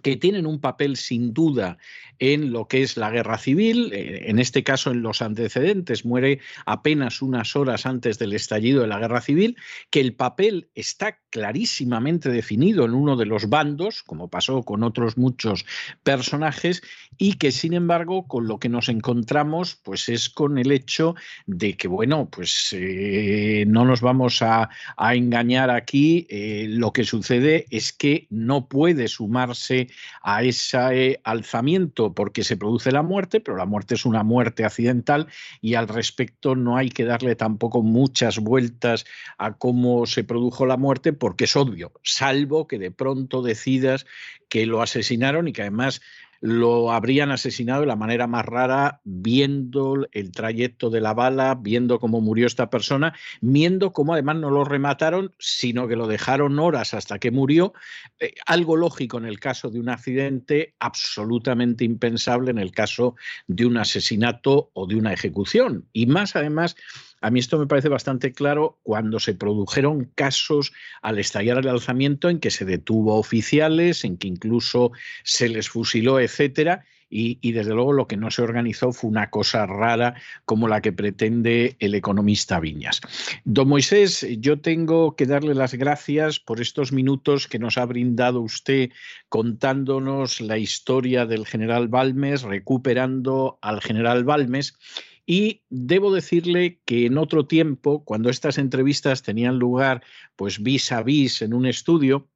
que 0.00 0.16
tienen 0.16 0.46
un 0.46 0.60
papel 0.60 0.96
sin 0.96 1.34
duda 1.34 1.78
en 2.18 2.52
lo 2.52 2.68
que 2.68 2.82
es 2.82 2.96
la 2.96 3.10
guerra 3.10 3.36
civil, 3.36 3.92
eh, 3.92 4.24
en 4.28 4.38
este 4.38 4.62
caso 4.62 4.90
en 4.90 5.02
los 5.02 5.22
antecedentes, 5.22 6.04
muere 6.04 6.40
apenas 6.66 7.20
unas 7.20 7.56
horas 7.56 7.84
antes 7.84 8.18
del 8.18 8.32
estallido 8.32 8.82
de 8.82 8.86
la 8.86 9.00
guerra 9.00 9.20
civil, 9.20 9.56
que 9.90 10.00
el 10.00 10.14
papel 10.14 10.68
está 10.74 11.18
clarísimamente 11.30 12.30
definido 12.30 12.84
en 12.84 12.94
uno 12.94 13.16
de 13.16 13.26
los 13.26 13.48
bandos, 13.48 14.02
como 14.02 14.28
pasó 14.28 14.62
con 14.62 14.82
otros 14.84 15.18
muchos 15.18 15.66
personajes, 16.04 16.82
y 17.18 17.34
que 17.34 17.50
sin 17.50 17.72
embargo 17.72 18.26
con 18.28 18.46
lo 18.46 18.58
que 18.58 18.68
nos 18.68 18.88
encontramos 18.88 19.76
pues 19.82 20.08
es 20.08 20.28
con 20.30 20.58
el 20.58 20.70
hecho 20.70 21.14
de 21.46 21.76
que, 21.76 21.88
bueno, 21.88 22.28
pues 22.30 22.68
eh, 22.72 23.64
no 23.66 23.84
nos 23.84 24.00
vamos 24.00 24.42
a, 24.42 24.70
engañar 25.12 25.70
aquí, 25.70 26.26
eh, 26.30 26.66
lo 26.68 26.92
que 26.92 27.04
sucede 27.04 27.66
es 27.70 27.92
que 27.92 28.26
no 28.30 28.68
puede 28.68 29.08
sumarse 29.08 29.81
a 30.22 30.42
ese 30.42 31.20
alzamiento 31.24 32.14
porque 32.14 32.44
se 32.44 32.56
produce 32.56 32.92
la 32.92 33.02
muerte, 33.02 33.40
pero 33.40 33.56
la 33.56 33.66
muerte 33.66 33.94
es 33.94 34.04
una 34.04 34.22
muerte 34.22 34.64
accidental 34.64 35.28
y 35.60 35.74
al 35.74 35.88
respecto 35.88 36.54
no 36.54 36.76
hay 36.76 36.90
que 36.90 37.04
darle 37.04 37.36
tampoco 37.36 37.82
muchas 37.82 38.38
vueltas 38.38 39.04
a 39.38 39.52
cómo 39.54 40.06
se 40.06 40.24
produjo 40.24 40.66
la 40.66 40.76
muerte 40.76 41.12
porque 41.12 41.44
es 41.44 41.56
obvio, 41.56 41.92
salvo 42.02 42.66
que 42.66 42.78
de 42.78 42.90
pronto 42.90 43.42
decidas 43.42 44.06
que 44.48 44.66
lo 44.66 44.82
asesinaron 44.82 45.48
y 45.48 45.52
que 45.52 45.62
además 45.62 46.02
lo 46.42 46.90
habrían 46.90 47.30
asesinado 47.30 47.82
de 47.82 47.86
la 47.86 47.94
manera 47.94 48.26
más 48.26 48.44
rara, 48.44 49.00
viendo 49.04 50.08
el 50.10 50.32
trayecto 50.32 50.90
de 50.90 51.00
la 51.00 51.14
bala, 51.14 51.54
viendo 51.54 52.00
cómo 52.00 52.20
murió 52.20 52.48
esta 52.48 52.68
persona, 52.68 53.14
viendo 53.40 53.92
cómo 53.92 54.12
además 54.12 54.36
no 54.36 54.50
lo 54.50 54.64
remataron, 54.64 55.32
sino 55.38 55.86
que 55.86 55.94
lo 55.94 56.08
dejaron 56.08 56.58
horas 56.58 56.94
hasta 56.94 57.20
que 57.20 57.30
murió. 57.30 57.74
Eh, 58.18 58.34
algo 58.44 58.76
lógico 58.76 59.18
en 59.18 59.26
el 59.26 59.38
caso 59.38 59.70
de 59.70 59.78
un 59.78 59.88
accidente, 59.88 60.74
absolutamente 60.80 61.84
impensable 61.84 62.50
en 62.50 62.58
el 62.58 62.72
caso 62.72 63.14
de 63.46 63.64
un 63.64 63.76
asesinato 63.76 64.72
o 64.74 64.88
de 64.88 64.96
una 64.96 65.12
ejecución. 65.12 65.86
Y 65.92 66.06
más 66.06 66.34
además 66.34 66.74
a 67.22 67.30
mí 67.30 67.38
esto 67.38 67.58
me 67.58 67.68
parece 67.68 67.88
bastante 67.88 68.32
claro 68.32 68.78
cuando 68.82 69.20
se 69.20 69.34
produjeron 69.34 70.10
casos 70.16 70.72
al 71.02 71.20
estallar 71.20 71.58
el 71.58 71.68
alzamiento 71.68 72.28
en 72.28 72.40
que 72.40 72.50
se 72.50 72.64
detuvo 72.64 73.16
oficiales, 73.16 74.04
en 74.04 74.18
que 74.18 74.26
incluso 74.26 74.90
se 75.22 75.48
les 75.48 75.68
fusiló, 75.68 76.18
etcétera. 76.18 76.84
Y, 77.14 77.52
desde 77.52 77.74
luego 77.74 77.92
lo 77.92 78.06
que 78.06 78.16
no 78.16 78.30
se 78.30 78.40
organizó 78.40 78.90
fue 78.90 79.10
una 79.10 79.28
cosa 79.28 79.66
rara 79.66 80.14
como 80.46 80.66
la 80.66 80.80
que 80.80 80.94
pretende 80.94 81.76
el 81.78 81.94
economista 81.94 82.58
Viñas. 82.58 83.02
Don 83.44 83.68
Moisés, 83.68 84.26
yo 84.38 84.62
tengo 84.62 85.14
que 85.14 85.26
darle 85.26 85.54
las 85.54 85.74
gracias 85.74 86.40
por 86.40 86.62
estos 86.62 86.90
minutos 86.90 87.48
que 87.48 87.58
nos 87.58 87.76
ha 87.76 87.84
brindado 87.84 88.40
usted 88.40 88.88
contándonos 89.28 90.40
la 90.40 90.56
historia 90.56 91.26
del 91.26 91.46
general 91.46 91.88
Balmes, 91.88 92.44
recuperando 92.44 93.58
al 93.60 93.82
general 93.82 94.24
Balmes 94.24 94.78
y 95.26 95.62
debo 95.70 96.12
decirle 96.12 96.80
que 96.84 97.06
en 97.06 97.18
otro 97.18 97.46
tiempo, 97.46 98.04
cuando 98.04 98.30
estas 98.30 98.58
entrevistas 98.58 99.22
tenían 99.22 99.58
lugar 99.58 100.02
pues 100.36 100.62
vis 100.62 100.92
a 100.92 101.02
vis 101.02 101.42
en 101.42 101.54
un 101.54 101.66
estudio, 101.66 102.28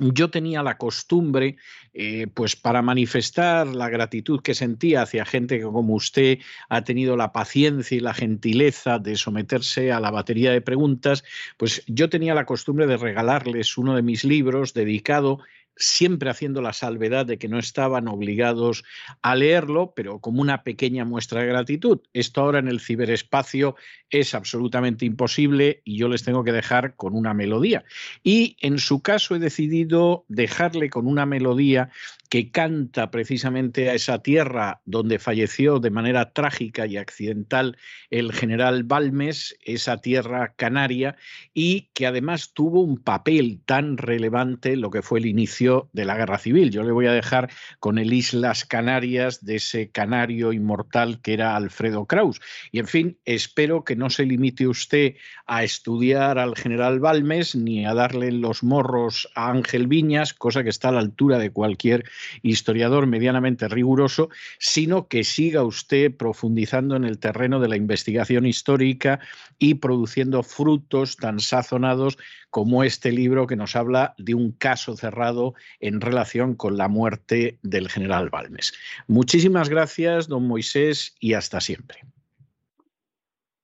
yo 0.00 0.28
tenía 0.28 0.62
la 0.62 0.76
costumbre, 0.76 1.56
eh, 1.92 2.26
pues 2.34 2.56
para 2.56 2.82
manifestar 2.82 3.68
la 3.68 3.88
gratitud 3.88 4.40
que 4.40 4.54
sentía 4.54 5.02
hacia 5.02 5.24
gente 5.24 5.58
que 5.58 5.64
como 5.64 5.94
usted 5.94 6.38
ha 6.68 6.82
tenido 6.82 7.16
la 7.16 7.32
paciencia 7.32 7.96
y 7.96 8.00
la 8.00 8.12
gentileza 8.12 8.98
de 8.98 9.16
someterse 9.16 9.92
a 9.92 10.00
la 10.00 10.10
batería 10.10 10.50
de 10.50 10.60
preguntas, 10.60 11.22
pues 11.56 11.84
yo 11.86 12.08
tenía 12.08 12.34
la 12.34 12.44
costumbre 12.44 12.88
de 12.88 12.96
regalarles 12.96 13.78
uno 13.78 13.94
de 13.94 14.02
mis 14.02 14.24
libros 14.24 14.74
dedicado 14.74 15.40
siempre 15.76 16.30
haciendo 16.30 16.62
la 16.62 16.72
salvedad 16.72 17.26
de 17.26 17.38
que 17.38 17.48
no 17.48 17.58
estaban 17.58 18.08
obligados 18.08 18.84
a 19.22 19.34
leerlo, 19.34 19.92
pero 19.94 20.20
como 20.20 20.40
una 20.40 20.62
pequeña 20.62 21.04
muestra 21.04 21.40
de 21.40 21.48
gratitud. 21.48 22.00
Esto 22.12 22.40
ahora 22.40 22.58
en 22.58 22.68
el 22.68 22.80
ciberespacio 22.80 23.76
es 24.10 24.34
absolutamente 24.34 25.04
imposible 25.04 25.82
y 25.84 25.96
yo 25.98 26.08
les 26.08 26.22
tengo 26.22 26.44
que 26.44 26.52
dejar 26.52 26.94
con 26.96 27.14
una 27.14 27.34
melodía. 27.34 27.84
Y 28.22 28.56
en 28.60 28.78
su 28.78 29.02
caso 29.02 29.34
he 29.34 29.38
decidido 29.38 30.24
dejarle 30.28 30.90
con 30.90 31.06
una 31.06 31.26
melodía 31.26 31.90
que 32.34 32.50
canta 32.50 33.12
precisamente 33.12 33.90
a 33.90 33.94
esa 33.94 34.18
tierra 34.18 34.80
donde 34.86 35.20
falleció 35.20 35.78
de 35.78 35.90
manera 35.90 36.32
trágica 36.32 36.84
y 36.84 36.96
accidental 36.96 37.78
el 38.10 38.32
general 38.32 38.82
Balmes, 38.82 39.56
esa 39.64 39.98
tierra 39.98 40.52
canaria, 40.56 41.14
y 41.52 41.90
que 41.94 42.08
además 42.08 42.50
tuvo 42.52 42.80
un 42.80 42.96
papel 42.96 43.60
tan 43.64 43.98
relevante 43.98 44.74
lo 44.74 44.90
que 44.90 45.00
fue 45.00 45.20
el 45.20 45.26
inicio 45.26 45.88
de 45.92 46.06
la 46.06 46.16
guerra 46.16 46.38
civil. 46.38 46.72
Yo 46.72 46.82
le 46.82 46.90
voy 46.90 47.06
a 47.06 47.12
dejar 47.12 47.52
con 47.78 47.98
el 47.98 48.12
Islas 48.12 48.64
Canarias 48.64 49.44
de 49.44 49.54
ese 49.54 49.90
canario 49.92 50.52
inmortal 50.52 51.20
que 51.22 51.34
era 51.34 51.54
Alfredo 51.54 52.06
Kraus. 52.06 52.40
Y 52.72 52.80
en 52.80 52.88
fin, 52.88 53.18
espero 53.24 53.84
que 53.84 53.94
no 53.94 54.10
se 54.10 54.24
limite 54.24 54.66
usted 54.66 55.14
a 55.46 55.62
estudiar 55.62 56.40
al 56.40 56.56
general 56.56 56.98
Balmes 56.98 57.54
ni 57.54 57.86
a 57.86 57.94
darle 57.94 58.32
los 58.32 58.64
morros 58.64 59.28
a 59.36 59.52
Ángel 59.52 59.86
Viñas, 59.86 60.34
cosa 60.34 60.64
que 60.64 60.70
está 60.70 60.88
a 60.88 60.92
la 60.92 60.98
altura 60.98 61.38
de 61.38 61.50
cualquier 61.50 62.02
historiador 62.42 63.06
medianamente 63.06 63.68
riguroso, 63.68 64.28
sino 64.58 65.08
que 65.08 65.24
siga 65.24 65.62
usted 65.62 66.16
profundizando 66.16 66.96
en 66.96 67.04
el 67.04 67.18
terreno 67.18 67.60
de 67.60 67.68
la 67.68 67.76
investigación 67.76 68.46
histórica 68.46 69.20
y 69.58 69.74
produciendo 69.74 70.42
frutos 70.42 71.16
tan 71.16 71.40
sazonados 71.40 72.18
como 72.50 72.84
este 72.84 73.10
libro 73.10 73.46
que 73.46 73.56
nos 73.56 73.74
habla 73.74 74.14
de 74.18 74.34
un 74.34 74.52
caso 74.52 74.96
cerrado 74.96 75.54
en 75.80 76.00
relación 76.00 76.54
con 76.54 76.76
la 76.76 76.88
muerte 76.88 77.58
del 77.62 77.88
general 77.88 78.30
Balmes. 78.30 78.72
Muchísimas 79.08 79.68
gracias, 79.68 80.28
don 80.28 80.46
Moisés, 80.46 81.14
y 81.20 81.34
hasta 81.34 81.60
siempre. 81.60 82.00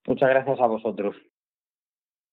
Muchas 0.07 0.29
gracias 0.29 0.61
a 0.61 0.67
vosotros. 0.67 1.17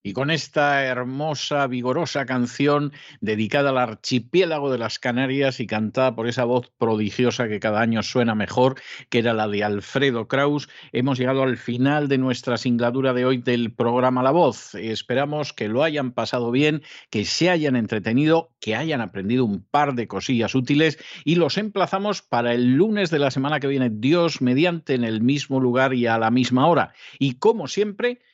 Y 0.08 0.14
con 0.14 0.30
esta 0.30 0.84
hermosa, 0.84 1.66
vigorosa 1.66 2.24
canción 2.24 2.94
dedicada 3.20 3.68
al 3.68 3.76
archipiélago 3.76 4.72
de 4.72 4.78
las 4.78 4.98
Canarias 4.98 5.60
y 5.60 5.66
cantada 5.66 6.16
por 6.16 6.26
esa 6.26 6.44
voz 6.44 6.72
prodigiosa 6.78 7.46
que 7.46 7.60
cada 7.60 7.82
año 7.82 8.02
suena 8.02 8.34
mejor, 8.34 8.80
que 9.10 9.18
era 9.18 9.34
la 9.34 9.48
de 9.48 9.64
Alfredo 9.64 10.26
Kraus, 10.26 10.70
hemos 10.92 11.18
llegado 11.18 11.42
al 11.42 11.58
final 11.58 12.08
de 12.08 12.16
nuestra 12.16 12.56
singladura 12.56 13.12
de 13.12 13.26
hoy 13.26 13.36
del 13.36 13.70
programa 13.70 14.22
La 14.22 14.30
Voz. 14.30 14.74
Esperamos 14.76 15.52
que 15.52 15.68
lo 15.68 15.82
hayan 15.82 16.12
pasado 16.12 16.50
bien, 16.52 16.82
que 17.10 17.26
se 17.26 17.50
hayan 17.50 17.76
entretenido, 17.76 18.48
que 18.60 18.76
hayan 18.76 19.02
aprendido 19.02 19.44
un 19.44 19.62
par 19.62 19.94
de 19.94 20.08
cosillas 20.08 20.54
útiles 20.54 20.98
y 21.26 21.34
los 21.34 21.58
emplazamos 21.58 22.22
para 22.22 22.54
el 22.54 22.76
lunes 22.76 23.10
de 23.10 23.18
la 23.18 23.30
semana 23.30 23.60
que 23.60 23.66
viene, 23.66 23.90
Dios 23.92 24.40
mediante, 24.40 24.94
en 24.94 25.04
el 25.04 25.20
mismo 25.20 25.60
lugar 25.60 25.92
y 25.92 26.06
a 26.06 26.16
la 26.16 26.30
misma 26.30 26.66
hora. 26.66 26.94
Y 27.18 27.34
como 27.34 27.68
siempre, 27.68 28.20